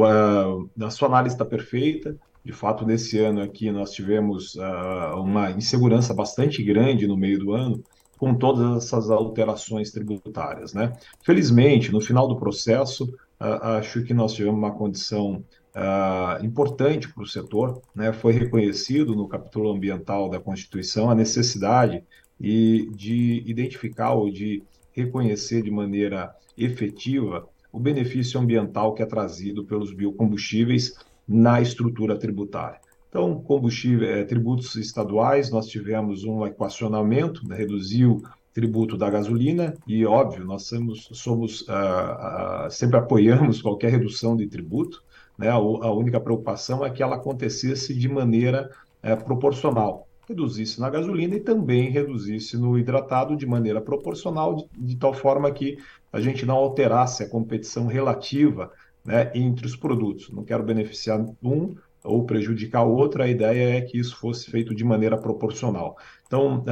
a 0.83 0.91
sua 0.91 1.09
análise 1.09 1.35
está 1.35 1.47
perfeita. 1.47 2.15
De 2.45 2.53
fato, 2.53 2.87
nesse 2.87 3.19
ano 3.19 3.43
aqui 3.43 3.71
nós 3.71 3.91
tivemos 3.91 4.55
uh, 4.55 5.17
uma 5.17 5.51
insegurança 5.51 6.13
bastante 6.13 6.63
grande 6.63 7.07
no 7.07 7.17
meio 7.17 7.39
do 7.39 7.53
ano 7.53 7.83
com 8.21 8.35
todas 8.35 8.85
essas 8.85 9.09
alterações 9.09 9.91
tributárias. 9.91 10.75
Né? 10.75 10.93
Felizmente, 11.25 11.91
no 11.91 12.03
final 12.03 12.29
do 12.29 12.37
processo, 12.37 13.05
uh, 13.41 13.79
acho 13.79 14.03
que 14.03 14.13
nós 14.13 14.35
tivemos 14.35 14.59
uma 14.59 14.73
condição 14.73 15.43
uh, 15.75 16.45
importante 16.45 17.11
para 17.11 17.23
o 17.23 17.27
setor. 17.27 17.81
Né? 17.95 18.13
Foi 18.13 18.35
reconhecido 18.35 19.17
no 19.17 19.27
capítulo 19.27 19.71
ambiental 19.71 20.29
da 20.29 20.39
Constituição 20.39 21.11
a 21.11 21.15
necessidade 21.15 22.05
e 22.39 22.91
de 22.95 23.43
identificar 23.47 24.13
ou 24.13 24.31
de 24.31 24.63
reconhecer 24.93 25.63
de 25.63 25.71
maneira 25.71 26.37
efetiva 26.59 27.49
o 27.73 27.81
benefício 27.81 28.39
ambiental 28.39 28.93
que 28.93 29.03
é 29.03 29.07
trazido 29.07 29.65
pelos 29.65 29.95
biocombustíveis 29.95 30.95
na 31.27 31.63
estrutura 31.63 32.19
tributária. 32.19 32.81
Então, 33.11 33.43
combustível, 33.43 34.09
é, 34.09 34.25
tributos 34.25 34.77
estaduais, 34.77 35.51
nós 35.51 35.67
tivemos 35.67 36.23
um 36.23 36.47
equacionamento, 36.47 37.47
né, 37.47 37.57
reduziu 37.57 38.23
tributo 38.55 38.97
da 38.97 39.11
gasolina 39.11 39.75
e, 39.87 40.07
óbvio, 40.07 40.45
nós 40.45 40.67
somos, 40.67 41.09
somos 41.13 41.65
ah, 41.69 42.67
ah, 42.67 42.71
sempre 42.71 42.99
apoiamos 42.99 43.61
qualquer 43.63 43.91
redução 43.91 44.37
de 44.37 44.47
tributo, 44.47 45.03
né? 45.37 45.49
A, 45.49 45.55
a, 45.55 45.93
única 45.93 46.21
preocupação 46.21 46.85
é 46.85 46.91
que 46.91 47.03
ela 47.03 47.17
acontecesse 47.17 47.95
de 47.95 48.09
maneira 48.09 48.71
é, 49.03 49.17
proporcional, 49.17 50.07
reduzisse 50.29 50.81
na 50.81 50.91
gasolina 50.91 51.35
e 51.35 51.41
também 51.41 51.91
reduzisse 51.91 52.57
no 52.57 52.79
hidratado 52.79 53.37
de 53.37 53.47
maneira 53.47 53.81
proporcional, 53.81 54.55
de, 54.55 54.69
de 54.77 54.97
tal 54.97 55.15
forma 55.15 55.51
que 55.51 55.79
a 56.13 56.21
gente 56.21 56.45
não 56.45 56.57
alterasse 56.57 57.23
a 57.23 57.29
competição 57.29 57.87
relativa 57.87 58.71
né, 59.05 59.31
entre 59.35 59.67
os 59.67 59.75
produtos. 59.75 60.31
Não 60.31 60.45
quero 60.45 60.63
beneficiar 60.63 61.25
um 61.43 61.75
ou 62.05 62.25
prejudicar 62.25 62.85
o 62.85 62.95
outro, 62.95 63.23
a 63.23 63.29
ideia 63.29 63.79
é 63.79 63.81
que 63.81 63.99
isso 63.99 64.17
fosse 64.17 64.51
feito 64.51 64.75
de 64.75 64.85
maneira 64.85 65.19
proporcional. 65.19 65.97
Então, 66.27 66.65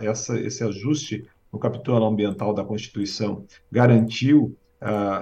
essa, 0.00 0.38
esse 0.38 0.62
ajuste 0.62 1.26
no 1.52 1.58
capítulo 1.58 2.04
ambiental 2.04 2.54
da 2.54 2.64
Constituição 2.64 3.44
garantiu 3.70 4.56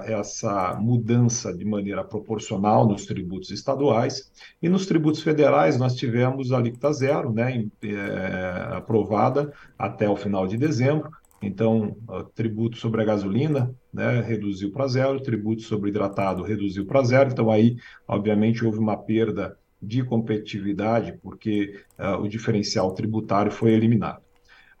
essa 0.05 0.75
mudança 0.81 1.55
de 1.55 1.63
maneira 1.63 2.03
proporcional 2.03 2.87
nos 2.87 3.05
tributos 3.05 3.51
estaduais, 3.51 4.31
e 4.59 4.67
nos 4.67 4.87
tributos 4.87 5.21
federais 5.21 5.77
nós 5.77 5.95
tivemos 5.95 6.51
a 6.51 6.57
alíquota 6.57 6.91
zero, 6.91 7.31
né, 7.31 7.51
em, 7.55 7.71
é, 7.83 8.75
aprovada 8.75 9.53
até 9.77 10.09
o 10.09 10.15
final 10.15 10.47
de 10.47 10.57
dezembro, 10.57 11.11
então, 11.41 11.95
tributo 12.35 12.77
sobre 12.77 13.01
a 13.01 13.05
gasolina 13.05 13.73
né, 13.93 14.21
reduziu 14.21 14.71
para 14.71 14.87
zero, 14.87 15.21
tributo 15.21 15.61
sobre 15.61 15.89
hidratado 15.89 16.43
reduziu 16.43 16.85
para 16.85 17.03
zero. 17.03 17.29
Então, 17.31 17.51
aí, 17.51 17.75
obviamente, 18.07 18.65
houve 18.65 18.79
uma 18.79 18.97
perda 18.97 19.57
de 19.81 20.03
competitividade, 20.03 21.17
porque 21.21 21.81
uh, 21.97 22.21
o 22.21 22.27
diferencial 22.27 22.93
tributário 22.93 23.51
foi 23.51 23.73
eliminado. 23.73 24.21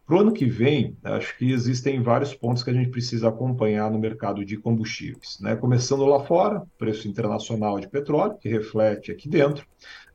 Para 0.05 0.15
o 0.17 0.19
ano 0.19 0.33
que 0.33 0.45
vem, 0.45 0.97
acho 1.03 1.37
que 1.37 1.51
existem 1.51 2.01
vários 2.01 2.35
pontos 2.35 2.63
que 2.63 2.69
a 2.69 2.73
gente 2.73 2.89
precisa 2.89 3.29
acompanhar 3.29 3.89
no 3.89 3.97
mercado 3.97 4.43
de 4.43 4.57
combustíveis. 4.57 5.39
Né? 5.39 5.55
Começando 5.55 6.05
lá 6.05 6.23
fora, 6.23 6.63
preço 6.77 7.07
internacional 7.07 7.79
de 7.79 7.87
petróleo, 7.87 8.37
que 8.37 8.49
reflete 8.49 9.11
aqui 9.11 9.29
dentro, 9.29 9.65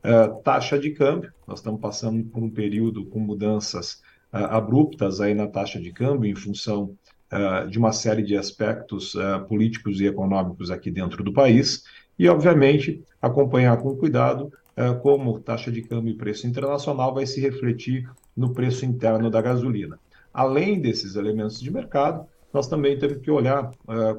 uh, 0.05 0.41
taxa 0.43 0.77
de 0.77 0.91
câmbio, 0.91 1.33
nós 1.47 1.59
estamos 1.59 1.81
passando 1.81 2.23
por 2.25 2.43
um 2.43 2.49
período 2.49 3.05
com 3.05 3.19
mudanças 3.19 4.01
abruptas 4.31 5.21
aí 5.21 5.33
na 5.33 5.47
taxa 5.47 5.79
de 5.79 5.91
câmbio 5.91 6.29
em 6.29 6.35
função 6.35 6.95
uh, 7.31 7.69
de 7.69 7.77
uma 7.77 7.91
série 7.91 8.23
de 8.23 8.35
aspectos 8.35 9.15
uh, 9.15 9.45
políticos 9.47 9.99
e 9.99 10.05
econômicos 10.05 10.71
aqui 10.71 10.89
dentro 10.91 11.23
do 11.23 11.33
país 11.33 11.83
e, 12.17 12.27
obviamente, 12.27 13.03
acompanhar 13.21 13.77
com 13.77 13.95
cuidado 13.95 14.51
uh, 14.77 14.99
como 15.01 15.39
taxa 15.39 15.71
de 15.71 15.81
câmbio 15.81 16.13
e 16.13 16.17
preço 16.17 16.47
internacional 16.47 17.13
vai 17.13 17.25
se 17.25 17.39
refletir 17.39 18.09
no 18.35 18.53
preço 18.53 18.85
interno 18.85 19.29
da 19.29 19.41
gasolina. 19.41 19.99
Além 20.33 20.79
desses 20.79 21.15
elementos 21.15 21.59
de 21.59 21.71
mercado, 21.71 22.25
nós 22.53 22.67
também 22.67 22.97
temos 22.97 23.17
que 23.17 23.29
olhar 23.29 23.71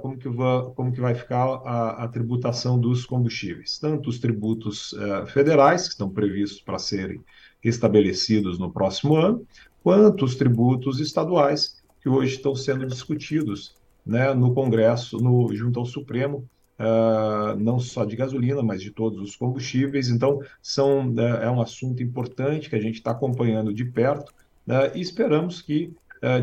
como, 0.02 0.16
que 0.16 0.28
vai, 0.28 0.62
como 0.74 0.92
que 0.92 1.00
vai 1.00 1.14
ficar 1.14 1.44
a, 1.64 2.04
a, 2.04 2.08
tributação 2.08 2.78
dos 2.78 3.06
combustíveis, 3.06 3.78
tanto 3.78 4.10
os 4.10 4.18
tributos 4.18 4.94
federais, 5.28 5.84
que 5.84 5.92
estão 5.92 6.10
previstos 6.10 6.60
para 6.60 6.78
serem 6.78 7.20
estabelecidos 7.64 8.58
no 8.58 8.70
próximo 8.70 9.16
ano, 9.16 9.46
quanto 9.82 10.24
os 10.24 10.36
tributos 10.36 11.00
estaduais, 11.00 11.77
que 12.00 12.08
hoje 12.08 12.36
estão 12.36 12.54
sendo 12.54 12.86
discutidos 12.86 13.74
né, 14.04 14.32
no 14.32 14.54
Congresso, 14.54 15.18
no, 15.18 15.54
junto 15.54 15.78
ao 15.78 15.86
Supremo, 15.86 16.48
uh, 16.78 17.58
não 17.58 17.78
só 17.78 18.04
de 18.04 18.16
gasolina, 18.16 18.62
mas 18.62 18.80
de 18.80 18.90
todos 18.90 19.20
os 19.20 19.36
combustíveis. 19.36 20.08
Então, 20.08 20.40
são, 20.62 21.12
uh, 21.12 21.20
é 21.20 21.50
um 21.50 21.60
assunto 21.60 22.02
importante 22.02 22.70
que 22.70 22.76
a 22.76 22.80
gente 22.80 22.94
está 22.96 23.10
acompanhando 23.10 23.72
de 23.74 23.84
perto 23.84 24.30
uh, 24.66 24.94
e 24.94 25.00
esperamos 25.00 25.60
que, 25.60 25.92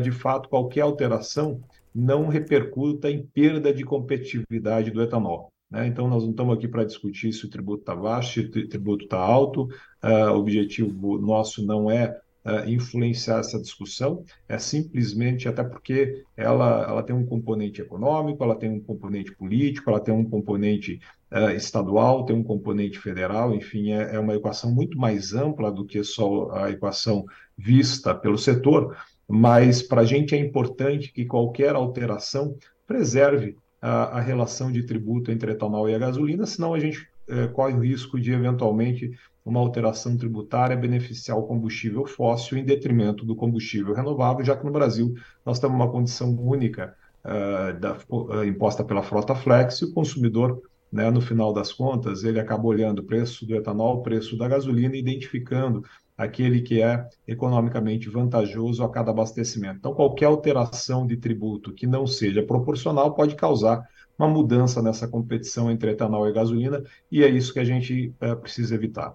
de 0.02 0.10
fato, 0.10 0.48
qualquer 0.48 0.80
alteração 0.80 1.60
não 1.94 2.28
repercuta 2.28 3.10
em 3.10 3.22
perda 3.22 3.74
de 3.74 3.84
competitividade 3.84 4.90
do 4.90 5.02
etanol. 5.02 5.52
Né? 5.70 5.86
Então, 5.86 6.08
nós 6.08 6.22
não 6.22 6.30
estamos 6.30 6.56
aqui 6.56 6.66
para 6.66 6.84
discutir 6.84 7.30
se 7.34 7.44
o 7.44 7.50
tributo 7.50 7.80
está 7.80 7.94
baixo, 7.94 8.32
se 8.32 8.40
o 8.40 8.68
tributo 8.68 9.04
está 9.04 9.18
alto. 9.18 9.68
o 10.02 10.38
objetivo 10.38 11.18
nosso 11.18 11.62
não 11.66 11.90
é 11.90 12.18
uh, 12.46 12.68
influenciar 12.68 13.40
essa 13.40 13.60
discussão, 13.60 14.24
é 14.48 14.56
simplesmente 14.56 15.48
até 15.48 15.64
porque 15.64 16.24
ela, 16.36 16.86
ela 16.88 17.02
tem 17.02 17.14
um 17.14 17.26
componente 17.26 17.80
econômico, 17.82 18.42
ela 18.42 18.54
tem 18.54 18.70
um 18.70 18.80
componente 18.80 19.34
político, 19.34 19.90
ela 19.90 20.00
tem 20.00 20.14
um 20.14 20.24
componente 20.24 21.00
uh, 21.32 21.50
estadual, 21.50 22.24
tem 22.24 22.36
um 22.36 22.44
componente 22.44 22.98
federal, 22.98 23.54
enfim, 23.54 23.90
é, 23.90 24.14
é 24.14 24.18
uma 24.18 24.34
equação 24.34 24.70
muito 24.72 24.96
mais 24.96 25.34
ampla 25.34 25.72
do 25.72 25.84
que 25.84 26.02
só 26.04 26.50
a 26.52 26.70
equação 26.70 27.24
vista 27.58 28.14
pelo 28.14 28.38
setor, 28.38 28.96
mas 29.28 29.82
para 29.82 30.02
a 30.02 30.04
gente 30.04 30.34
é 30.34 30.38
importante 30.38 31.12
que 31.12 31.24
qualquer 31.24 31.74
alteração 31.74 32.56
preserve 32.86 33.56
a, 33.82 34.18
a, 34.18 34.20
relação 34.20 34.70
de 34.70 34.84
tributo 34.84 35.32
entre 35.32 35.50
etanol 35.50 35.88
e 35.88 35.94
a 35.94 35.98
gasolina, 35.98 36.46
senão 36.46 36.72
a 36.72 36.78
gente 36.78 37.08
eh, 37.28 37.48
corre 37.48 37.74
o 37.74 37.80
risco 37.80 38.20
de 38.20 38.32
eventualmente 38.32 39.10
uma 39.46 39.60
alteração 39.60 40.16
tributária 40.16 40.76
beneficiar 40.76 41.38
o 41.38 41.44
combustível 41.44 42.04
fóssil 42.04 42.58
em 42.58 42.64
detrimento 42.64 43.24
do 43.24 43.36
combustível 43.36 43.94
renovável, 43.94 44.44
já 44.44 44.56
que 44.56 44.66
no 44.66 44.72
Brasil 44.72 45.14
nós 45.44 45.60
temos 45.60 45.76
uma 45.76 45.88
condição 45.88 46.36
única 46.36 46.96
uh, 47.24 47.78
da, 47.78 47.96
uh, 48.10 48.44
imposta 48.44 48.82
pela 48.82 49.04
frota 49.04 49.36
flex 49.36 49.80
e 49.80 49.84
o 49.84 49.92
consumidor, 49.94 50.60
né, 50.90 51.10
no 51.12 51.20
final 51.20 51.52
das 51.52 51.72
contas, 51.72 52.24
ele 52.24 52.40
acaba 52.40 52.66
olhando 52.66 52.98
o 52.98 53.04
preço 53.04 53.46
do 53.46 53.54
etanol, 53.54 53.98
o 53.98 54.02
preço 54.02 54.36
da 54.36 54.48
gasolina 54.48 54.96
e 54.96 54.98
identificando 54.98 55.84
aquele 56.18 56.62
que 56.62 56.82
é 56.82 57.06
economicamente 57.28 58.08
vantajoso 58.08 58.82
a 58.82 58.90
cada 58.90 59.12
abastecimento. 59.12 59.76
Então, 59.76 59.94
qualquer 59.94 60.24
alteração 60.24 61.06
de 61.06 61.16
tributo 61.16 61.72
que 61.72 61.86
não 61.86 62.04
seja 62.04 62.42
proporcional 62.42 63.14
pode 63.14 63.36
causar 63.36 63.86
uma 64.18 64.26
mudança 64.26 64.82
nessa 64.82 65.06
competição 65.06 65.70
entre 65.70 65.92
etanol 65.92 66.28
e 66.28 66.32
gasolina, 66.32 66.82
e 67.12 67.22
é 67.22 67.28
isso 67.28 67.52
que 67.52 67.60
a 67.60 67.64
gente 67.64 68.12
uh, 68.20 68.34
precisa 68.36 68.74
evitar. 68.74 69.14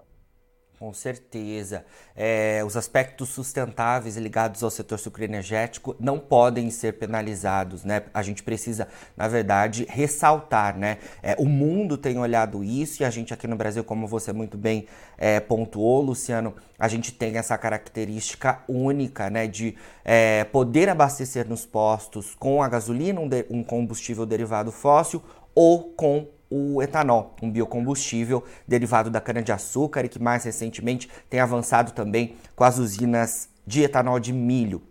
Com 0.82 0.92
certeza. 0.92 1.84
É, 2.16 2.60
os 2.66 2.76
aspectos 2.76 3.28
sustentáveis 3.28 4.16
ligados 4.16 4.64
ao 4.64 4.70
setor 4.70 4.98
sucroenergético 4.98 5.94
não 6.00 6.18
podem 6.18 6.72
ser 6.72 6.94
penalizados, 6.94 7.84
né? 7.84 8.02
A 8.12 8.20
gente 8.20 8.42
precisa, 8.42 8.88
na 9.16 9.28
verdade, 9.28 9.86
ressaltar, 9.88 10.76
né? 10.76 10.98
É, 11.22 11.36
o 11.38 11.44
mundo 11.44 11.96
tem 11.96 12.18
olhado 12.18 12.64
isso 12.64 13.00
e 13.00 13.04
a 13.04 13.10
gente 13.10 13.32
aqui 13.32 13.46
no 13.46 13.54
Brasil, 13.54 13.84
como 13.84 14.08
você 14.08 14.32
muito 14.32 14.58
bem 14.58 14.88
é, 15.16 15.38
pontuou, 15.38 16.02
Luciano, 16.02 16.52
a 16.76 16.88
gente 16.88 17.12
tem 17.12 17.36
essa 17.36 17.56
característica 17.56 18.58
única, 18.66 19.30
né? 19.30 19.46
De 19.46 19.76
é, 20.04 20.42
poder 20.42 20.88
abastecer 20.88 21.48
nos 21.48 21.64
postos 21.64 22.34
com 22.34 22.60
a 22.60 22.68
gasolina, 22.68 23.20
um, 23.20 23.28
de, 23.28 23.46
um 23.48 23.62
combustível 23.62 24.26
derivado 24.26 24.72
fóssil, 24.72 25.22
ou 25.54 25.92
com 25.92 26.26
o 26.52 26.82
etanol, 26.82 27.34
um 27.42 27.50
biocombustível 27.50 28.44
derivado 28.68 29.08
da 29.08 29.20
cana-de-açúcar 29.20 30.04
e 30.04 30.08
que 30.08 30.18
mais 30.18 30.44
recentemente 30.44 31.08
tem 31.30 31.40
avançado 31.40 31.92
também 31.92 32.36
com 32.54 32.62
as 32.62 32.76
usinas 32.76 33.48
de 33.66 33.82
etanol 33.82 34.20
de 34.20 34.32
milho. 34.32 34.82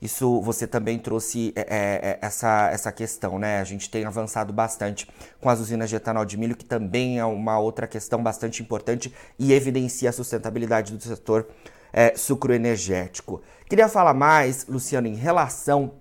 Isso 0.00 0.42
você 0.42 0.66
também 0.66 0.98
trouxe 0.98 1.54
é, 1.56 1.60
é, 1.60 1.66
é, 1.70 2.18
essa, 2.20 2.68
essa 2.70 2.92
questão, 2.92 3.38
né? 3.38 3.60
A 3.60 3.64
gente 3.64 3.88
tem 3.88 4.04
avançado 4.04 4.52
bastante 4.52 5.08
com 5.40 5.48
as 5.48 5.58
usinas 5.58 5.88
de 5.88 5.96
etanol 5.96 6.26
de 6.26 6.36
milho, 6.36 6.54
que 6.54 6.66
também 6.66 7.18
é 7.18 7.24
uma 7.24 7.58
outra 7.58 7.86
questão 7.86 8.22
bastante 8.22 8.62
importante 8.62 9.12
e 9.38 9.54
evidencia 9.54 10.10
a 10.10 10.12
sustentabilidade 10.12 10.92
do 10.92 11.02
setor 11.02 11.48
é, 11.92 12.14
sucroenergético. 12.14 13.40
Queria 13.70 13.88
falar 13.88 14.12
mais, 14.12 14.66
Luciano, 14.66 15.06
em 15.06 15.14
relação 15.14 15.94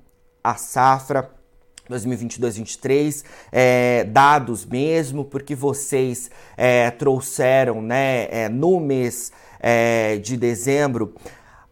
à 0.44 0.56
safra 0.56 1.32
2022-23, 1.90 3.24
é, 3.52 4.04
dados 4.06 4.66
mesmo, 4.66 5.26
porque 5.26 5.56
vocês 5.56 6.30
é, 6.58 6.90
trouxeram 6.92 7.82
né, 7.82 8.28
é, 8.30 8.50
no 8.50 8.80
mês 8.80 9.32
é, 9.60 10.18
de 10.18 10.38
dezembro 10.38 11.14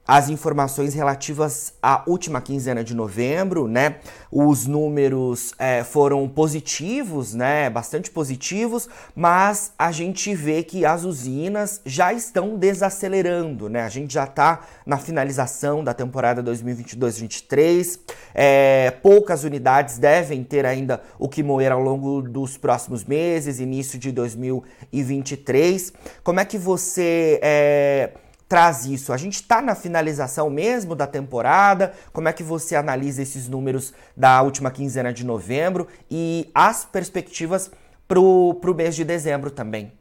as 0.08 0.30
informações 0.30 0.94
relativas 0.94 1.74
à 1.82 2.04
última 2.06 2.42
quinzena 2.42 2.84
de 2.84 2.94
novembro, 2.94 3.68
né? 3.68 3.98
Os 4.30 4.68
números 4.68 5.54
é, 5.58 5.84
foram 5.84 6.28
positivos, 6.28 7.34
né? 7.34 7.70
Bastante 7.70 8.12
positivos, 8.12 8.90
mas 9.16 9.72
a 9.80 9.92
gente 9.92 10.36
vê 10.36 10.62
que 10.62 10.86
as 10.86 11.06
usinas 11.06 11.80
já 11.86 12.12
estão 12.12 12.58
desacelerando, 12.58 13.70
né? 13.70 13.84
A 13.84 13.90
gente 13.90 14.14
já 14.14 14.26
está 14.26 14.62
na 14.86 14.98
finalização 14.98 15.82
da 15.84 15.94
temporada 15.94 16.44
2022-23. 16.44 18.00
É, 18.36 18.92
poucas 19.02 19.46
unidades 19.46 19.98
devem 19.98 20.44
ter 20.44 20.66
ainda 20.66 21.02
o 21.18 21.30
que 21.30 21.42
moer 21.42 21.72
ao 21.72 21.80
longo 21.80 22.22
dos 22.22 22.58
próximos 22.58 23.06
meses, 23.06 23.60
início 23.60 23.98
de 23.98 24.12
2023. 24.12 25.94
Como 26.24 26.42
é 26.42 26.46
que 26.46 26.58
você 26.58 27.40
é, 27.42 28.12
traz 28.48 28.86
isso? 28.86 29.14
A 29.14 29.18
gente 29.18 29.36
está 29.36 29.62
na 29.62 29.76
finalização 29.76 30.50
mesmo 30.50 30.96
da 30.96 31.08
temporada? 31.08 31.94
Como 32.12 32.28
é 32.28 32.34
que 32.34 32.44
você 32.44 32.76
analisa 32.76 33.22
esses 33.22 33.48
números 33.48 33.94
da 34.16 34.42
última 34.42 34.72
quinzena 34.72 35.12
de 35.14 35.26
novembro 35.26 35.88
e 36.10 36.50
as 36.54 36.86
perspectivas 36.86 37.72
para 38.08 38.20
o 38.20 38.74
mês 38.76 38.96
de 38.96 39.04
dezembro 39.04 39.50
também? 39.50 39.92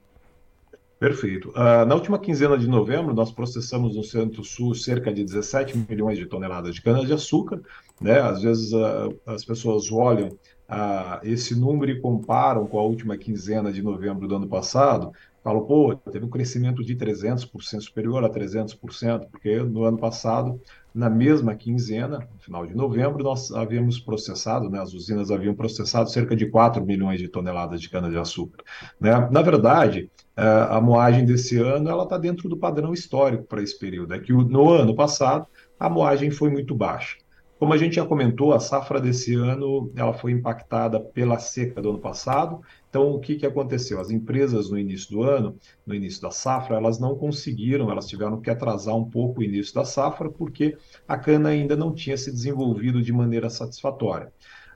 Perfeito. 1.03 1.49
Uh, 1.49 1.85
na 1.85 1.97
última 1.97 2.17
quinzena 2.17 2.57
de 2.57 2.69
novembro, 2.69 3.13
nós 3.13 3.33
processamos 3.33 3.97
no 3.97 4.05
Centro-Sul 4.05 4.73
cerca 4.73 5.13
de 5.13 5.25
17 5.25 5.77
milhões 5.89 6.17
de 6.17 6.27
toneladas 6.27 6.77
de 6.77 6.81
cana-de-açúcar. 6.81 7.61
Né? 8.01 8.21
Às 8.21 8.43
vezes 8.43 8.73
uh, 8.73 9.13
as 9.27 9.45
pessoas 9.45 9.91
olham 9.91 10.29
uh, 10.29 11.19
esse 11.25 11.59
número 11.59 11.91
e 11.91 12.01
comparam 12.01 12.69
com 12.69 12.79
a 12.79 12.83
última 12.83 13.17
quinzena 13.17 13.73
de 13.73 13.83
novembro 13.83 14.29
do 14.29 14.37
ano 14.37 14.47
passado, 14.47 15.11
falam, 15.43 15.65
pô, 15.65 15.95
teve 16.11 16.25
um 16.25 16.31
crescimento 16.31 16.85
de 16.85 16.95
300%, 16.95 17.81
superior 17.81 18.25
a 18.25 18.31
300%, 18.31 19.29
porque 19.31 19.57
no 19.63 19.85
ano 19.85 19.99
passado 19.99 20.61
na 20.95 21.09
mesma 21.09 21.55
quinzena, 21.55 22.19
no 22.19 22.41
final 22.41 22.67
de 22.67 22.75
novembro, 22.75 23.25
nós 23.25 23.51
havíamos 23.51 23.99
processado, 23.99 24.69
né, 24.69 24.79
as 24.79 24.93
usinas 24.93 25.31
haviam 25.31 25.55
processado 25.55 26.11
cerca 26.11 26.37
de 26.37 26.47
4 26.47 26.85
milhões 26.85 27.19
de 27.19 27.29
toneladas 27.29 27.81
de 27.81 27.89
cana-de-açúcar. 27.89 28.63
Né? 29.01 29.11
Na 29.31 29.41
verdade, 29.41 30.11
é, 30.37 30.43
a 30.71 30.81
moagem 30.81 31.25
desse 31.25 31.59
ano 31.59 31.89
ela 31.89 32.05
está 32.05 32.19
dentro 32.19 32.49
do 32.49 32.59
padrão 32.59 32.93
histórico 32.93 33.45
para 33.45 33.63
esse 33.63 33.79
período. 33.79 34.13
É 34.13 34.19
que 34.19 34.33
no 34.33 34.71
ano 34.71 34.95
passado 34.95 35.47
a 35.81 35.89
moagem 35.89 36.31
foi 36.31 36.51
muito 36.51 36.75
baixa. 36.75 37.17
Como 37.59 37.73
a 37.73 37.79
gente 37.79 37.97
já 37.97 38.05
comentou, 38.05 38.53
a 38.53 38.59
safra 38.59 39.01
desse 39.01 39.35
ano 39.35 39.91
ela 39.95 40.13
foi 40.13 40.33
impactada 40.33 40.99
pela 40.99 41.39
seca 41.39 41.81
do 41.81 41.91
ano 41.91 42.01
passado. 42.01 42.61
Então, 42.93 43.11
o 43.11 43.19
que, 43.19 43.37
que 43.37 43.47
aconteceu? 43.47 43.99
As 43.99 44.11
empresas 44.11 44.69
no 44.69 44.79
início 44.79 45.13
do 45.13 45.23
ano, 45.23 45.57
no 45.87 45.95
início 45.95 46.21
da 46.21 46.31
safra, 46.31 46.77
elas 46.77 46.99
não 46.99 47.17
conseguiram, 47.17 47.91
elas 47.91 48.07
tiveram 48.07 48.39
que 48.39 48.51
atrasar 48.51 48.95
um 48.95 49.09
pouco 49.09 49.41
o 49.41 49.43
início 49.43 49.75
da 49.75 49.83
safra, 49.83 50.29
porque 50.29 50.77
a 51.09 51.17
cana 51.17 51.49
ainda 51.49 51.75
não 51.75 51.95
tinha 51.95 52.19
se 52.19 52.31
desenvolvido 52.31 53.01
de 53.01 53.11
maneira 53.11 53.49
satisfatória. 53.49 54.31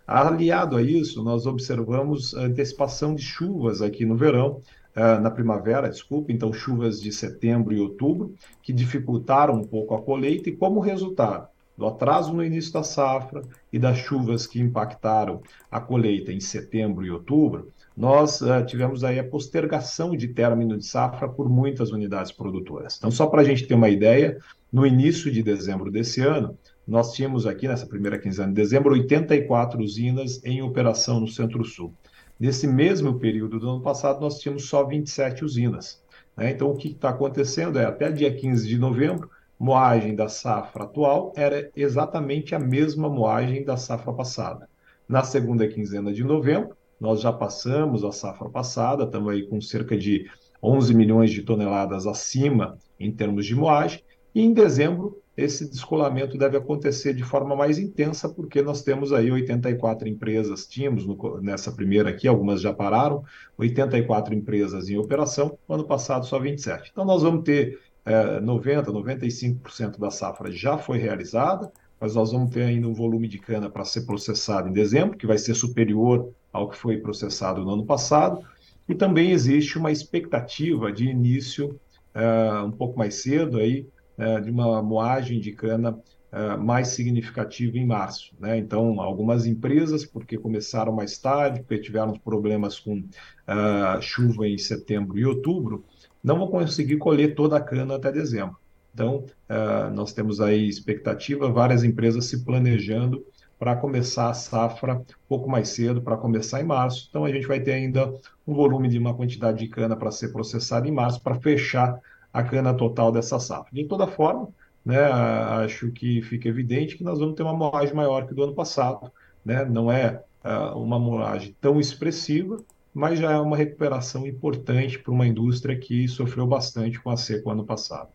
Aliado 0.06 0.78
a 0.78 0.82
isso, 0.82 1.22
nós 1.22 1.44
observamos 1.44 2.34
a 2.34 2.44
antecipação 2.44 3.14
de 3.14 3.20
chuvas 3.20 3.82
aqui 3.82 4.06
no 4.06 4.16
verão, 4.16 4.62
eh, 4.94 5.20
na 5.20 5.30
primavera, 5.30 5.90
desculpa, 5.90 6.32
então 6.32 6.54
chuvas 6.54 6.98
de 6.98 7.12
setembro 7.12 7.74
e 7.74 7.80
outubro, 7.80 8.34
que 8.62 8.72
dificultaram 8.72 9.56
um 9.56 9.64
pouco 9.64 9.94
a 9.94 10.00
colheita, 10.00 10.48
e 10.48 10.56
como 10.56 10.80
resultado, 10.80 11.48
do 11.76 11.86
atraso 11.86 12.32
no 12.32 12.42
início 12.42 12.72
da 12.72 12.82
safra 12.82 13.42
e 13.70 13.78
das 13.78 13.98
chuvas 13.98 14.46
que 14.46 14.58
impactaram 14.58 15.42
a 15.70 15.78
colheita 15.78 16.32
em 16.32 16.40
setembro 16.40 17.04
e 17.04 17.10
outubro, 17.10 17.70
nós 17.96 18.42
uh, 18.42 18.64
tivemos 18.66 19.02
aí 19.02 19.18
a 19.18 19.24
postergação 19.24 20.14
de 20.14 20.28
término 20.28 20.76
de 20.76 20.84
safra 20.84 21.28
por 21.28 21.48
muitas 21.48 21.90
unidades 21.90 22.30
produtoras. 22.30 22.96
Então, 22.98 23.10
só 23.10 23.26
para 23.26 23.40
a 23.40 23.44
gente 23.44 23.66
ter 23.66 23.74
uma 23.74 23.88
ideia, 23.88 24.38
no 24.70 24.86
início 24.86 25.30
de 25.32 25.42
dezembro 25.42 25.90
desse 25.90 26.20
ano, 26.20 26.58
nós 26.86 27.14
tínhamos 27.14 27.46
aqui, 27.46 27.66
nessa 27.66 27.86
primeira 27.86 28.18
quinzena 28.18 28.48
de 28.48 28.54
dezembro, 28.54 28.92
84 28.92 29.82
usinas 29.82 30.44
em 30.44 30.60
operação 30.60 31.18
no 31.18 31.26
Centro-Sul. 31.26 31.94
Nesse 32.38 32.66
mesmo 32.66 33.18
período 33.18 33.58
do 33.58 33.70
ano 33.70 33.80
passado, 33.80 34.20
nós 34.20 34.38
tínhamos 34.38 34.68
só 34.68 34.84
27 34.84 35.42
usinas. 35.42 36.02
Né? 36.36 36.50
Então, 36.50 36.70
o 36.70 36.76
que 36.76 36.88
está 36.88 37.08
acontecendo 37.08 37.78
é, 37.78 37.86
até 37.86 38.12
dia 38.12 38.32
15 38.32 38.68
de 38.68 38.78
novembro, 38.78 39.30
moagem 39.58 40.14
da 40.14 40.28
safra 40.28 40.84
atual 40.84 41.32
era 41.34 41.70
exatamente 41.74 42.54
a 42.54 42.58
mesma 42.58 43.08
moagem 43.08 43.64
da 43.64 43.78
safra 43.78 44.12
passada. 44.12 44.68
Na 45.08 45.24
segunda 45.24 45.66
quinzena 45.66 46.12
de 46.12 46.22
novembro, 46.22 46.76
nós 47.00 47.20
já 47.20 47.32
passamos 47.32 48.04
a 48.04 48.12
safra 48.12 48.48
passada, 48.48 49.04
estamos 49.04 49.32
aí 49.32 49.46
com 49.46 49.60
cerca 49.60 49.96
de 49.96 50.28
11 50.62 50.94
milhões 50.94 51.30
de 51.30 51.42
toneladas 51.42 52.06
acima 52.06 52.78
em 52.98 53.12
termos 53.12 53.46
de 53.46 53.54
moagem, 53.54 54.02
e 54.34 54.42
em 54.42 54.52
dezembro 54.52 55.22
esse 55.36 55.68
descolamento 55.68 56.38
deve 56.38 56.56
acontecer 56.56 57.12
de 57.12 57.22
forma 57.22 57.54
mais 57.54 57.78
intensa, 57.78 58.26
porque 58.26 58.62
nós 58.62 58.82
temos 58.82 59.12
aí 59.12 59.30
84 59.30 60.08
empresas, 60.08 60.66
tínhamos 60.66 61.06
no, 61.06 61.40
nessa 61.42 61.70
primeira 61.70 62.08
aqui, 62.08 62.26
algumas 62.26 62.62
já 62.62 62.72
pararam, 62.72 63.22
84 63.58 64.34
empresas 64.34 64.88
em 64.88 64.96
operação, 64.96 65.58
ano 65.68 65.84
passado 65.84 66.24
só 66.24 66.38
27. 66.38 66.90
Então 66.90 67.04
nós 67.04 67.22
vamos 67.22 67.44
ter 67.44 67.78
é, 68.06 68.40
90%, 68.40 68.86
95% 68.86 69.98
da 69.98 70.10
safra 70.10 70.50
já 70.50 70.78
foi 70.78 70.96
realizada, 70.96 71.70
mas 72.00 72.14
nós 72.14 72.32
vamos 72.32 72.50
ter 72.50 72.62
ainda 72.62 72.88
um 72.88 72.94
volume 72.94 73.28
de 73.28 73.38
cana 73.38 73.68
para 73.68 73.84
ser 73.84 74.06
processado 74.06 74.68
em 74.68 74.72
dezembro, 74.72 75.18
que 75.18 75.26
vai 75.26 75.36
ser 75.36 75.54
superior 75.54 76.30
ao 76.56 76.68
que 76.68 76.76
foi 76.76 76.96
processado 76.98 77.64
no 77.64 77.70
ano 77.70 77.86
passado, 77.86 78.42
e 78.88 78.94
também 78.94 79.30
existe 79.30 79.78
uma 79.78 79.90
expectativa 79.90 80.92
de 80.92 81.06
início 81.06 81.78
é, 82.14 82.62
um 82.62 82.70
pouco 82.70 82.98
mais 82.98 83.16
cedo 83.16 83.58
aí, 83.58 83.86
é, 84.16 84.40
de 84.40 84.50
uma 84.50 84.82
moagem 84.82 85.38
de 85.38 85.52
cana 85.52 85.98
é, 86.32 86.56
mais 86.56 86.88
significativa 86.88 87.76
em 87.78 87.86
março. 87.86 88.34
Né? 88.40 88.58
Então, 88.58 89.00
algumas 89.00 89.46
empresas, 89.46 90.04
porque 90.04 90.38
começaram 90.38 90.92
mais 90.92 91.18
tarde, 91.18 91.60
porque 91.60 91.78
tiveram 91.78 92.12
problemas 92.12 92.78
com 92.80 92.98
uh, 92.98 94.00
chuva 94.00 94.46
em 94.48 94.58
setembro 94.58 95.18
e 95.18 95.24
outubro, 95.24 95.84
não 96.22 96.38
vão 96.38 96.48
conseguir 96.48 96.96
colher 96.96 97.34
toda 97.34 97.56
a 97.56 97.60
cana 97.60 97.96
até 97.96 98.10
dezembro. 98.10 98.56
Então, 98.92 99.24
uh, 99.48 99.94
nós 99.94 100.12
temos 100.12 100.40
aí 100.40 100.66
expectativa, 100.66 101.50
várias 101.50 101.84
empresas 101.84 102.24
se 102.26 102.44
planejando 102.44 103.24
para 103.58 103.76
começar 103.76 104.30
a 104.30 104.34
safra 104.34 104.96
um 104.96 105.04
pouco 105.28 105.48
mais 105.48 105.70
cedo, 105.70 106.02
para 106.02 106.16
começar 106.16 106.60
em 106.60 106.64
março. 106.64 107.06
Então, 107.08 107.24
a 107.24 107.30
gente 107.30 107.46
vai 107.46 107.60
ter 107.60 107.72
ainda 107.72 108.12
um 108.46 108.54
volume 108.54 108.88
de 108.88 108.98
uma 108.98 109.14
quantidade 109.14 109.58
de 109.58 109.68
cana 109.68 109.96
para 109.96 110.10
ser 110.10 110.28
processada 110.28 110.86
em 110.86 110.92
março, 110.92 111.20
para 111.22 111.34
fechar 111.36 111.98
a 112.32 112.42
cana 112.42 112.74
total 112.74 113.10
dessa 113.10 113.38
safra. 113.40 113.70
De 113.72 113.84
toda 113.84 114.06
forma, 114.06 114.48
né, 114.84 115.02
acho 115.02 115.90
que 115.90 116.20
fica 116.22 116.48
evidente 116.48 116.96
que 116.96 117.04
nós 117.04 117.18
vamos 117.18 117.34
ter 117.34 117.42
uma 117.42 117.54
moagem 117.54 117.94
maior 117.94 118.26
que 118.26 118.34
do 118.34 118.44
ano 118.44 118.54
passado. 118.54 119.10
Né? 119.44 119.64
Não 119.64 119.90
é 119.90 120.22
uh, 120.44 120.78
uma 120.78 120.98
moagem 120.98 121.56
tão 121.60 121.80
expressiva, 121.80 122.58
mas 122.92 123.18
já 123.18 123.32
é 123.32 123.38
uma 123.38 123.56
recuperação 123.56 124.26
importante 124.26 124.98
para 124.98 125.12
uma 125.12 125.26
indústria 125.26 125.78
que 125.78 126.06
sofreu 126.08 126.46
bastante 126.46 127.00
com 127.00 127.10
a 127.10 127.16
seca 127.16 127.50
ano 127.50 127.64
passado. 127.64 128.08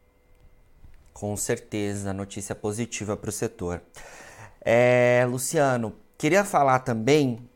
Com 1.14 1.36
certeza, 1.36 2.14
notícia 2.14 2.56
positiva 2.56 3.18
para 3.18 3.30
o 3.30 3.34
setor. 3.34 3.82
É, 4.64 5.26
Luciano, 5.30 5.94
queria 6.18 6.46
falar 6.46 6.80
também 6.80 7.50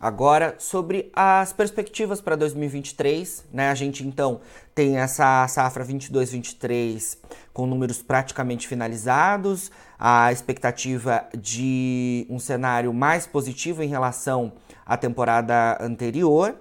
agora 0.00 0.54
sobre 0.58 1.10
as 1.14 1.52
perspectivas 1.52 2.20
para 2.20 2.36
2023. 2.36 3.44
Né? 3.52 3.68
A 3.68 3.74
gente 3.74 4.06
então 4.06 4.40
tem 4.74 4.98
essa 4.98 5.46
safra 5.48 5.84
22-23 5.84 7.18
com 7.52 7.66
números 7.66 8.02
praticamente 8.02 8.68
finalizados, 8.68 9.70
a 9.98 10.30
expectativa 10.32 11.24
de 11.36 12.26
um 12.28 12.38
cenário 12.38 12.92
mais 12.92 13.26
positivo 13.26 13.82
em 13.82 13.88
relação 13.88 14.52
a 14.84 14.96
temporada 14.96 15.78
anterior. 15.80 16.54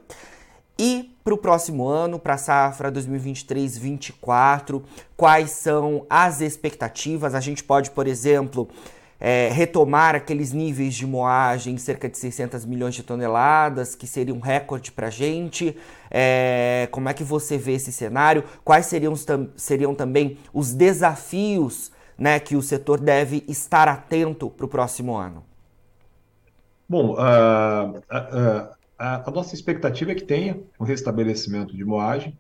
E 0.78 1.16
para 1.24 1.34
o 1.34 1.38
próximo 1.38 1.88
ano, 1.88 2.20
para 2.20 2.34
a 2.34 2.38
safra 2.38 2.92
2023-24, 2.92 4.84
quais 5.16 5.52
são 5.52 6.06
as 6.10 6.42
expectativas? 6.42 7.34
A 7.34 7.40
gente 7.40 7.64
pode, 7.64 7.92
por 7.92 8.08
exemplo, 8.08 8.70
é, 9.20 9.50
retomar 9.50 10.16
aqueles 10.16 10.52
níveis 10.52 10.94
de 10.94 11.06
moagem, 11.06 11.78
cerca 11.78 12.10
de 12.10 12.18
600 12.18 12.66
milhões 12.66 12.96
de 12.96 13.04
toneladas, 13.04 13.96
que 13.96 14.06
seria 14.06 14.34
um 14.34 14.40
recorde 14.40 14.92
para 14.92 15.08
a 15.08 15.10
gente. 15.10 15.76
É, 16.12 16.88
como 16.92 17.10
é 17.10 17.14
que 17.14 17.24
você 17.24 17.58
vê 17.58 17.74
esse 17.74 17.92
cenário? 17.92 18.44
Quais 18.64 18.86
seriam, 18.86 19.14
seriam 19.56 19.96
também 19.96 20.38
os 20.54 20.74
desafios 20.74 21.92
né, 22.18 22.40
que 22.40 22.56
o 22.56 22.62
setor 22.62 23.00
deve 23.00 23.44
estar 23.48 23.88
atento 23.88 24.50
para 24.50 24.66
o 24.66 24.70
próximo 24.70 25.16
ano? 25.16 25.44
Bom, 26.88 27.14
uh, 27.14 27.98
uh, 27.98 28.76
a, 28.98 29.32
nossa 29.32 29.56
expectativa 29.56 30.12
é 30.12 30.16
que 30.16 30.24
tenha 30.24 30.60
um 30.80 30.84
restabelecimento 30.84 31.76
de 31.76 31.84
moagem. 31.84 32.38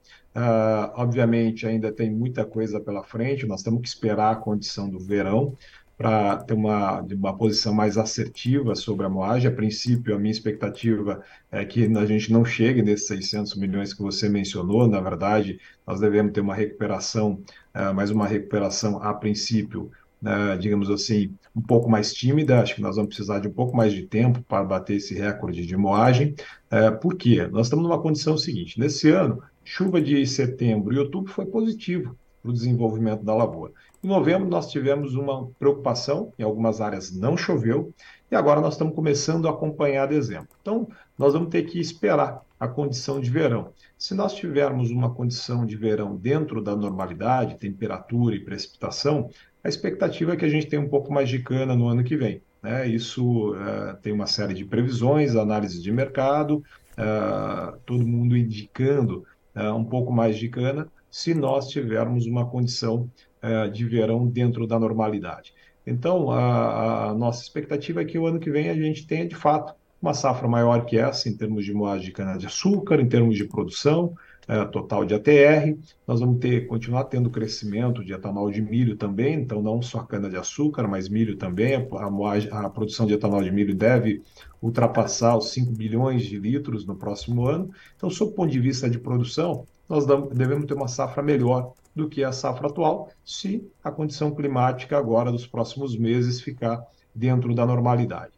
Obviamente, 0.96 1.66
ainda 1.66 1.94
tem 1.94 2.12
muita 2.12 2.44
coisa 2.44 2.78
pela 2.78 3.02
frente, 3.04 3.46
nós 3.46 3.64
temos 3.64 3.82
que 3.82 3.88
esperar 3.88 4.34
a 4.34 4.36
condição 4.36 4.90
do 4.90 5.00
verão 5.00 5.54
para 5.98 6.38
ter 6.38 6.54
uma, 6.54 7.02
uma 7.02 7.38
posição 7.38 7.74
mais 7.74 7.98
assertiva 7.98 8.76
sobre 8.76 9.06
a 9.06 9.10
moagem. 9.10 9.50
A 9.50 9.54
princípio, 9.54 10.16
a 10.16 10.20
minha 10.20 10.32
expectativa 10.32 11.24
é 11.52 11.64
que 11.64 11.86
a 11.86 12.06
gente 12.06 12.32
não 12.32 12.44
chegue 12.44 12.82
nesses 12.82 13.08
600 13.08 13.56
milhões 13.56 13.94
que 13.94 14.02
você 14.02 14.28
mencionou. 14.28 14.88
Na 14.88 15.00
verdade, 15.00 15.60
nós 15.88 16.00
devemos 16.00 16.34
ter 16.34 16.42
uma 16.42 16.56
recuperação, 16.56 17.40
uh, 17.74 17.94
mas 17.94 18.10
uma 18.12 18.28
recuperação 18.28 19.02
a 19.02 19.14
princípio 19.14 19.92
né, 20.22 20.58
digamos 20.58 20.90
assim, 20.90 21.32
um 21.56 21.62
pouco 21.62 21.90
mais 21.90 22.14
tímida. 22.14 22.60
Acho 22.60 22.76
que 22.76 22.82
nós 22.82 22.96
vamos 22.96 23.10
precisar 23.10 23.40
de 23.40 23.48
um 23.48 23.54
pouco 23.54 23.78
mais 23.78 23.94
de 23.94 24.04
tempo 24.08 24.42
para 24.44 24.64
bater 24.64 24.96
esse 24.96 25.14
recorde 25.14 25.66
de 25.66 25.78
moagem. 25.78 26.34
É, 26.72 26.90
por 26.90 27.16
quê? 27.16 27.48
Nós 27.48 27.68
estamos 27.68 27.84
numa 27.84 28.02
condição 28.02 28.38
seguinte: 28.38 28.80
nesse 28.80 29.10
ano, 29.10 29.42
chuva 29.64 30.02
de 30.02 30.26
setembro 30.26 30.94
e 30.94 30.98
outubro 30.98 31.32
foi 31.32 31.46
positivo 31.46 32.18
para 32.46 32.52
o 32.52 32.54
desenvolvimento 32.54 33.24
da 33.24 33.34
lavoura. 33.34 33.74
Em 34.04 34.08
novembro, 34.08 34.48
nós 34.48 34.70
tivemos 34.70 35.16
uma 35.16 35.48
preocupação, 35.58 36.32
em 36.38 36.44
algumas 36.44 36.80
áreas 36.80 37.12
não 37.12 37.36
choveu, 37.36 37.92
e 38.32 38.36
agora 38.36 38.62
nós 38.62 38.76
estamos 38.76 38.94
começando 38.94 39.48
a 39.48 39.52
acompanhar 39.52 40.08
dezembro. 40.08 40.50
Então, 40.62 40.88
nós 41.18 41.34
vamos 41.34 41.50
ter 41.50 41.64
que 41.64 41.80
esperar 41.80 42.42
a 42.60 42.68
condição 42.68 43.20
de 43.20 43.32
verão. 43.32 43.72
Se 43.98 44.14
nós 44.14 44.36
tivermos 44.36 44.92
uma 44.92 45.14
condição 45.14 45.66
de 45.66 45.76
verão 45.76 46.16
dentro 46.16 46.62
da 46.62 46.76
normalidade, 46.76 47.58
temperatura 47.58 48.36
e 48.36 48.40
precipitação, 48.40 49.30
a 49.64 49.68
expectativa 49.68 50.34
é 50.34 50.36
que 50.36 50.46
a 50.46 50.50
gente 50.50 50.68
tenha 50.68 50.82
um 50.82 50.90
pouco 50.90 51.12
mais 51.12 51.28
de 51.28 51.40
cana 51.40 51.76
no 51.76 51.88
ano 51.88 52.04
que 52.04 52.16
vem. 52.16 52.42
Né? 52.62 52.88
Isso 52.88 53.54
uh, 53.54 53.98
tem 54.04 54.14
uma 54.14 54.28
série 54.28 54.54
de 54.54 54.64
previsões, 54.64 55.36
análise 55.36 55.82
de 55.82 55.92
mercado, 55.92 56.64
uh, 56.98 57.78
todo 57.86 58.06
mundo 58.06 58.38
indicando 58.38 59.26
um 59.56 59.84
pouco 59.84 60.12
mais 60.12 60.38
de 60.38 60.50
cana, 60.50 60.88
se 61.10 61.34
nós 61.34 61.70
tivermos 61.70 62.26
uma 62.26 62.46
condição 62.46 63.10
de 63.72 63.86
verão 63.86 64.28
dentro 64.28 64.66
da 64.66 64.80
normalidade. 64.80 65.54
Então, 65.86 66.32
a, 66.32 67.10
a, 67.10 67.14
nossa 67.14 67.44
expectativa 67.44 68.02
é 68.02 68.06
que 68.06 68.18
o 68.18 68.26
ano 68.26 68.40
que 68.40 68.50
vem 68.50 68.70
a 68.70 68.74
gente 68.74 69.06
tenha, 69.06 69.28
de 69.28 69.36
fato, 69.36 69.76
uma 70.02 70.14
safra 70.14 70.48
maior 70.48 70.86
que 70.86 70.98
essa 70.98 71.30
em 71.30 71.38
termos 71.38 71.64
de 71.64 71.74
moagem 71.74 72.08
de 72.08 72.12
cana-de-açúcar, 72.12 73.00
em 73.00 73.08
termos 73.08 73.36
de 73.36 73.46
produção 73.46 74.16
é, 74.48 74.64
total 74.66 75.06
de 75.06 75.14
ATR. 75.14 75.78
Nós 76.08 76.20
vamos 76.20 76.40
ter, 76.40 76.68
continuar 76.68 77.06
tendo 77.06 77.30
crescimento 77.30 78.04
de 78.04 78.14
etanol 78.14 78.52
de 78.52 78.62
milho 78.62 78.96
também, 78.96 79.36
então 79.36 79.62
não 79.62 79.82
só 79.82 80.04
cana-de-açúcar, 80.04 80.88
mas 80.88 81.10
milho 81.10 81.36
também. 81.36 81.88
A, 81.94 82.10
moagem, 82.10 82.50
a 82.52 82.70
produção 82.70 83.06
de 83.06 83.14
etanol 83.14 83.44
de 83.44 83.52
milho 83.52 83.76
deve 83.76 84.22
ultrapassar 84.62 85.38
os 85.38 85.50
5 85.50 85.72
bilhões 85.72 86.24
de 86.24 86.40
litros 86.40 86.86
no 86.86 86.96
próximo 86.96 87.48
ano. 87.48 87.72
Então, 87.96 88.10
sob 88.10 88.32
o 88.32 88.36
ponto 88.36 88.52
de 88.52 88.60
vista 88.60 88.90
de 88.90 89.00
produção, 89.00 89.66
nós 89.88 90.06
devemos 90.06 90.66
ter 90.66 90.74
uma 90.74 90.88
safra 90.88 91.22
melhor 91.22 91.74
do 91.96 92.10
que 92.10 92.24
a 92.24 92.32
safra 92.32 92.68
atual, 92.68 93.10
se 93.24 93.66
a 93.84 93.90
condição 93.90 94.34
climática 94.36 94.98
agora 94.98 95.32
dos 95.32 95.48
próximos 95.48 95.98
meses 95.98 96.42
ficar 96.42 96.84
dentro 97.14 97.56
da 97.56 97.66
normalidade. 97.66 98.34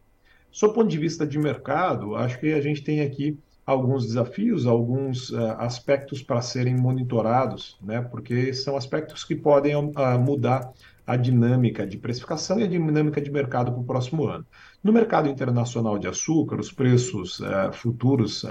Sob 0.51 0.71
o 0.71 0.75
ponto 0.75 0.87
de 0.87 0.97
vista 0.97 1.25
de 1.25 1.39
mercado, 1.39 2.15
acho 2.15 2.39
que 2.39 2.53
a 2.53 2.61
gente 2.61 2.83
tem 2.83 3.01
aqui 3.01 3.37
alguns 3.67 4.07
desafios, 4.07 4.65
alguns 4.65 5.29
uh, 5.29 5.51
aspectos 5.57 6.23
para 6.23 6.41
serem 6.41 6.73
monitorados, 6.73 7.77
né? 7.83 8.01
porque 8.01 8.53
são 8.53 8.77
aspectos 8.77 9.25
que 9.25 9.35
podem 9.35 9.75
uh, 9.75 9.91
mudar 10.17 10.71
a 11.05 11.17
dinâmica 11.17 11.85
de 11.85 11.97
precificação 11.97 12.59
e 12.59 12.63
a 12.63 12.67
dinâmica 12.67 13.19
de 13.19 13.29
mercado 13.29 13.71
para 13.71 13.81
o 13.81 13.83
próximo 13.83 14.25
ano. 14.25 14.45
No 14.81 14.93
mercado 14.93 15.27
internacional 15.27 15.99
de 15.99 16.07
açúcar, 16.07 16.61
os 16.61 16.71
preços 16.71 17.41
uh, 17.41 17.73
futuros 17.73 18.45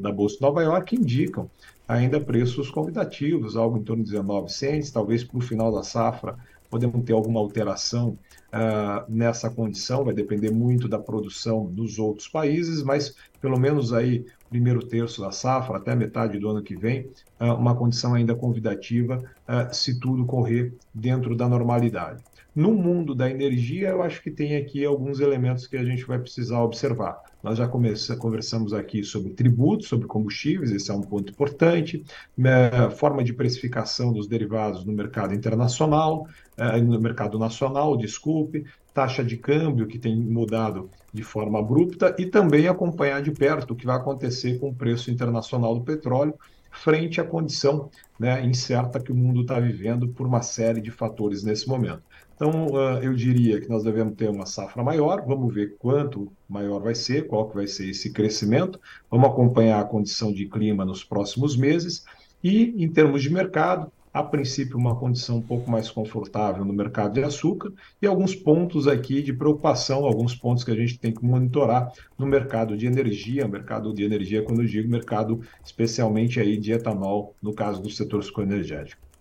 da 0.00 0.10
Bolsa 0.10 0.36
de 0.36 0.42
Nova 0.42 0.62
York 0.62 0.96
indicam 0.96 1.50
ainda 1.86 2.18
preços 2.18 2.70
convidativos, 2.70 3.56
algo 3.56 3.76
em 3.76 3.82
torno 3.82 4.02
de 4.02 4.10
19 4.10 4.50
cents, 4.50 4.90
talvez 4.90 5.22
para 5.22 5.36
o 5.38 5.42
final 5.42 5.70
da 5.70 5.82
safra 5.82 6.36
podemos 6.72 7.04
ter 7.04 7.12
alguma 7.12 7.38
alteração 7.38 8.18
uh, 8.48 9.04
nessa 9.06 9.50
condição, 9.50 10.06
vai 10.06 10.14
depender 10.14 10.50
muito 10.50 10.88
da 10.88 10.98
produção 10.98 11.66
dos 11.66 11.98
outros 11.98 12.26
países, 12.26 12.82
mas 12.82 13.14
pelo 13.42 13.60
menos 13.60 13.92
aí 13.92 14.24
primeiro 14.48 14.80
terço 14.86 15.20
da 15.20 15.30
safra 15.30 15.76
até 15.76 15.94
metade 15.94 16.38
do 16.38 16.48
ano 16.48 16.62
que 16.62 16.74
vem, 16.74 17.10
uh, 17.38 17.52
uma 17.58 17.76
condição 17.76 18.14
ainda 18.14 18.34
convidativa 18.34 19.18
uh, 19.18 19.74
se 19.74 20.00
tudo 20.00 20.24
correr 20.24 20.74
dentro 20.94 21.36
da 21.36 21.46
normalidade. 21.46 22.24
No 22.54 22.72
mundo 22.72 23.14
da 23.14 23.30
energia, 23.30 23.90
eu 23.90 24.02
acho 24.02 24.22
que 24.22 24.30
tem 24.30 24.56
aqui 24.56 24.82
alguns 24.82 25.20
elementos 25.20 25.66
que 25.66 25.76
a 25.76 25.84
gente 25.84 26.06
vai 26.06 26.18
precisar 26.18 26.62
observar. 26.62 27.20
Nós 27.42 27.58
já 27.58 27.66
conversamos 27.66 28.72
aqui 28.72 29.02
sobre 29.02 29.30
tributos, 29.30 29.88
sobre 29.88 30.06
combustíveis, 30.06 30.70
esse 30.70 30.90
é 30.90 30.94
um 30.94 31.00
ponto 31.00 31.32
importante, 31.32 32.04
né, 32.36 32.88
forma 32.90 33.24
de 33.24 33.32
precificação 33.32 34.12
dos 34.12 34.28
derivados 34.28 34.84
no 34.84 34.92
mercado 34.92 35.34
internacional, 35.34 36.28
eh, 36.56 36.80
no 36.80 37.00
mercado 37.00 37.38
nacional, 37.38 37.96
desculpe, 37.96 38.64
taxa 38.94 39.24
de 39.24 39.36
câmbio 39.36 39.88
que 39.88 39.98
tem 39.98 40.16
mudado 40.16 40.88
de 41.12 41.24
forma 41.24 41.58
abrupta 41.58 42.14
e 42.18 42.26
também 42.26 42.68
acompanhar 42.68 43.20
de 43.22 43.32
perto 43.32 43.72
o 43.72 43.76
que 43.76 43.86
vai 43.86 43.96
acontecer 43.96 44.58
com 44.60 44.68
o 44.68 44.74
preço 44.74 45.10
internacional 45.10 45.74
do 45.74 45.82
petróleo, 45.82 46.34
frente 46.70 47.20
à 47.20 47.24
condição 47.24 47.90
né, 48.18 48.44
incerta 48.44 49.00
que 49.00 49.12
o 49.12 49.14
mundo 49.14 49.42
está 49.42 49.58
vivendo 49.58 50.08
por 50.08 50.26
uma 50.26 50.42
série 50.42 50.80
de 50.80 50.90
fatores 50.90 51.42
nesse 51.42 51.68
momento. 51.68 52.02
Então, 52.44 52.66
uh, 52.72 52.98
eu 53.00 53.14
diria 53.14 53.60
que 53.60 53.68
nós 53.68 53.84
devemos 53.84 54.16
ter 54.16 54.28
uma 54.28 54.46
safra 54.46 54.82
maior, 54.82 55.24
vamos 55.24 55.54
ver 55.54 55.76
quanto 55.78 56.26
maior 56.48 56.82
vai 56.82 56.92
ser, 56.92 57.28
qual 57.28 57.48
que 57.48 57.54
vai 57.54 57.68
ser 57.68 57.88
esse 57.88 58.12
crescimento, 58.12 58.80
vamos 59.08 59.28
acompanhar 59.28 59.80
a 59.80 59.84
condição 59.84 60.32
de 60.32 60.46
clima 60.46 60.84
nos 60.84 61.04
próximos 61.04 61.56
meses 61.56 62.04
e, 62.42 62.74
em 62.82 62.88
termos 62.92 63.22
de 63.22 63.32
mercado, 63.32 63.92
a 64.12 64.24
princípio 64.24 64.76
uma 64.76 64.96
condição 64.96 65.36
um 65.36 65.40
pouco 65.40 65.70
mais 65.70 65.88
confortável 65.88 66.64
no 66.64 66.72
mercado 66.72 67.14
de 67.14 67.22
açúcar 67.22 67.72
e 68.02 68.08
alguns 68.08 68.34
pontos 68.34 68.88
aqui 68.88 69.22
de 69.22 69.32
preocupação, 69.32 70.04
alguns 70.04 70.34
pontos 70.34 70.64
que 70.64 70.72
a 70.72 70.76
gente 70.76 70.98
tem 70.98 71.14
que 71.14 71.24
monitorar 71.24 71.92
no 72.18 72.26
mercado 72.26 72.76
de 72.76 72.86
energia, 72.88 73.46
mercado 73.46 73.94
de 73.94 74.02
energia 74.02 74.42
quando 74.42 74.62
eu 74.62 74.66
digo 74.66 74.90
mercado 74.90 75.40
especialmente 75.64 76.40
aí 76.40 76.56
de 76.56 76.72
etanol, 76.72 77.36
no 77.40 77.54
caso 77.54 77.80
do 77.80 77.88
setor 77.88 78.20
sucroenergético. 78.24 79.11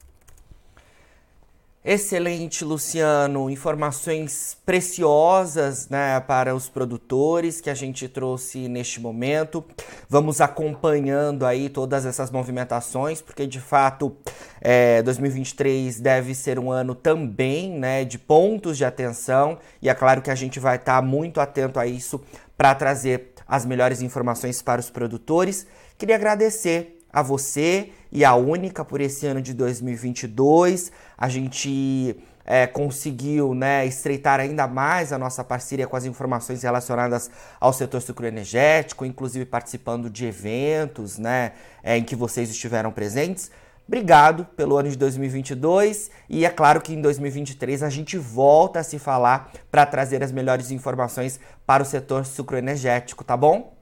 Excelente, 1.84 2.63
Luciano. 2.63 3.50
Informações 3.50 4.56
preciosas 4.63 5.89
né, 5.89 6.20
para 6.20 6.54
os 6.54 6.70
produtores 6.70 7.60
que 7.60 7.72
a 7.72 7.74
gente 7.74 8.08
trouxe 8.08 8.67
neste 8.67 9.02
momento. 9.02 9.65
Vamos 10.08 10.41
acompanhando 10.41 11.44
aí 11.44 11.70
todas 11.70 12.06
essas 12.06 12.30
movimentações, 12.30 13.20
porque 13.20 13.48
de 13.48 13.60
fato 13.60 14.15
é, 14.62 15.02
2023 15.02 16.00
deve 16.00 16.36
ser 16.36 16.60
um 16.60 16.70
ano 16.72 16.94
também 16.94 17.72
né, 17.72 18.06
de 18.06 18.20
pontos 18.20 18.78
de 18.78 18.86
atenção. 18.86 19.58
E 19.82 19.89
é 19.89 19.94
claro 19.96 20.22
que 20.22 20.30
a 20.30 20.36
gente 20.36 20.60
vai 20.60 20.76
estar 20.76 21.02
muito 21.02 21.41
atento 21.41 21.80
a 21.80 21.88
isso 21.88 22.22
para 22.56 22.76
trazer 22.76 23.34
as 23.48 23.65
melhores 23.65 24.04
informações 24.04 24.62
para 24.62 24.80
os 24.80 24.91
produtores. 24.91 25.65
Queria 25.98 26.15
agradecer 26.15 27.02
a 27.12 27.24
você 27.24 27.89
e 28.12 28.26
a 28.26 28.36
Única 28.36 28.84
por 28.84 29.00
esse 29.00 29.26
ano 29.26 29.41
de 29.41 29.54
2022. 29.54 30.91
A 31.17 31.30
gente 31.30 32.17
é, 32.45 32.67
conseguiu 32.67 33.54
né, 33.54 33.86
estreitar 33.86 34.39
ainda 34.39 34.67
mais 34.67 35.13
a 35.13 35.17
nossa 35.17 35.43
parceria 35.43 35.88
com 35.88 35.95
as 35.95 36.06
informações 36.06 36.63
relacionadas 36.63 37.30
ao 37.60 37.71
setor 37.71 38.02
sucroenergético, 38.02 39.06
inclusive 39.06 39.45
participando 39.45 40.10
de 40.10 40.26
eventos 40.26 41.17
né, 41.17 41.54
é, 41.84 41.97
em 41.97 42.04
que 42.04 42.15
vocês 42.15 42.50
estiveram 42.50 42.91
presentes. 42.91 43.52
Obrigado 43.88 44.45
pelo 44.56 44.78
ano 44.78 44.89
de 44.89 44.97
2022 44.97 46.12
e 46.30 46.45
é 46.45 46.50
claro 46.50 46.80
que 46.80 46.93
em 46.93 47.02
2023 47.02 47.84
a 47.84 47.89
gente 47.89 48.17
volta 48.17 48.80
a 48.80 48.84
se 48.84 48.97
falar 48.97 49.52
para 49.69 49.86
trazer 49.86 50.24
as 50.24 50.32
melhores 50.32 50.71
informações 50.71 51.39
para 51.65 51.84
o 51.84 51.86
setor 51.86 52.26
sucroenergético, 52.26 53.24
tá 53.24 53.36
bom? 53.36 53.81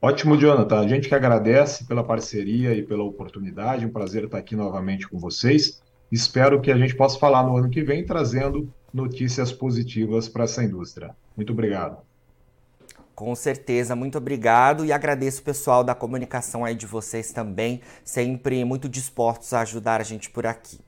Ótimo, 0.00 0.36
Jonathan. 0.36 0.78
A 0.78 0.86
gente 0.86 1.08
que 1.08 1.14
agradece 1.14 1.84
pela 1.84 2.04
parceria 2.04 2.72
e 2.72 2.84
pela 2.84 3.02
oportunidade. 3.02 3.84
Um 3.84 3.90
prazer 3.90 4.24
estar 4.24 4.38
aqui 4.38 4.54
novamente 4.54 5.08
com 5.08 5.18
vocês. 5.18 5.82
Espero 6.10 6.60
que 6.60 6.70
a 6.70 6.76
gente 6.76 6.94
possa 6.94 7.18
falar 7.18 7.42
no 7.42 7.56
ano 7.56 7.68
que 7.68 7.82
vem 7.82 8.06
trazendo 8.06 8.72
notícias 8.94 9.52
positivas 9.52 10.28
para 10.28 10.44
essa 10.44 10.62
indústria. 10.62 11.14
Muito 11.36 11.52
obrigado. 11.52 11.98
Com 13.14 13.34
certeza, 13.34 13.96
muito 13.96 14.16
obrigado 14.16 14.84
e 14.84 14.92
agradeço 14.92 15.40
o 15.40 15.44
pessoal 15.44 15.82
da 15.82 15.92
comunicação 15.92 16.64
aí 16.64 16.76
de 16.76 16.86
vocês 16.86 17.32
também, 17.32 17.80
sempre 18.04 18.64
muito 18.64 18.88
dispostos 18.88 19.52
a 19.52 19.62
ajudar 19.62 20.00
a 20.00 20.04
gente 20.04 20.30
por 20.30 20.46
aqui. 20.46 20.78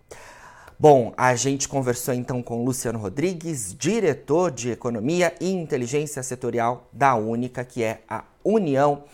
Bom, 0.78 1.12
a 1.16 1.34
gente 1.34 1.68
conversou 1.68 2.14
então 2.14 2.40
com 2.40 2.64
Luciano 2.64 3.00
Rodrigues, 3.00 3.76
diretor 3.76 4.52
de 4.52 4.70
Economia 4.70 5.34
e 5.40 5.50
Inteligência 5.50 6.22
Setorial 6.22 6.88
da 6.92 7.16
Única, 7.16 7.64
que 7.64 7.82
é 7.82 8.00
a 8.08 8.24
União 8.44 9.04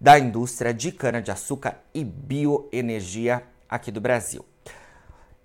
da 0.00 0.18
Indústria 0.18 0.74
de 0.74 0.92
Cana-de-Açúcar 0.92 1.78
e 1.94 2.04
Bioenergia 2.04 3.42
aqui 3.68 3.90
do 3.90 4.00
Brasil. 4.00 4.44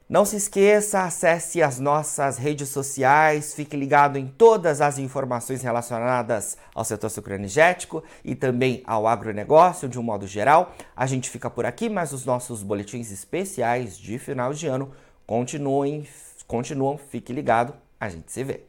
Não 0.07 0.25
se 0.25 0.37
esqueça, 0.37 1.03
acesse 1.03 1.61
as 1.61 1.79
nossas 1.79 2.37
redes 2.39 2.69
sociais, 2.69 3.53
fique 3.53 3.77
ligado 3.77 4.17
em 4.17 4.25
todas 4.25 4.81
as 4.81 4.97
informações 4.97 5.61
relacionadas 5.61 6.57
ao 6.73 6.83
setor 6.83 7.09
sucroenergético 7.09 8.03
e 8.25 8.33
também 8.33 8.81
ao 8.87 9.07
agronegócio 9.07 9.87
de 9.87 9.99
um 9.99 10.03
modo 10.03 10.25
geral. 10.25 10.73
A 10.95 11.05
gente 11.05 11.29
fica 11.29 11.47
por 11.47 11.65
aqui, 11.65 11.87
mas 11.89 12.11
os 12.11 12.25
nossos 12.25 12.63
boletins 12.63 13.11
especiais 13.11 13.95
de 13.95 14.17
final 14.17 14.51
de 14.51 14.65
ano 14.65 14.91
Continuem, 15.29 16.07
continuam, 16.47 16.97
fique 16.97 17.31
ligado, 17.31 17.75
a 17.99 18.09
gente 18.09 18.31
se 18.31 18.43
vê. 18.43 18.68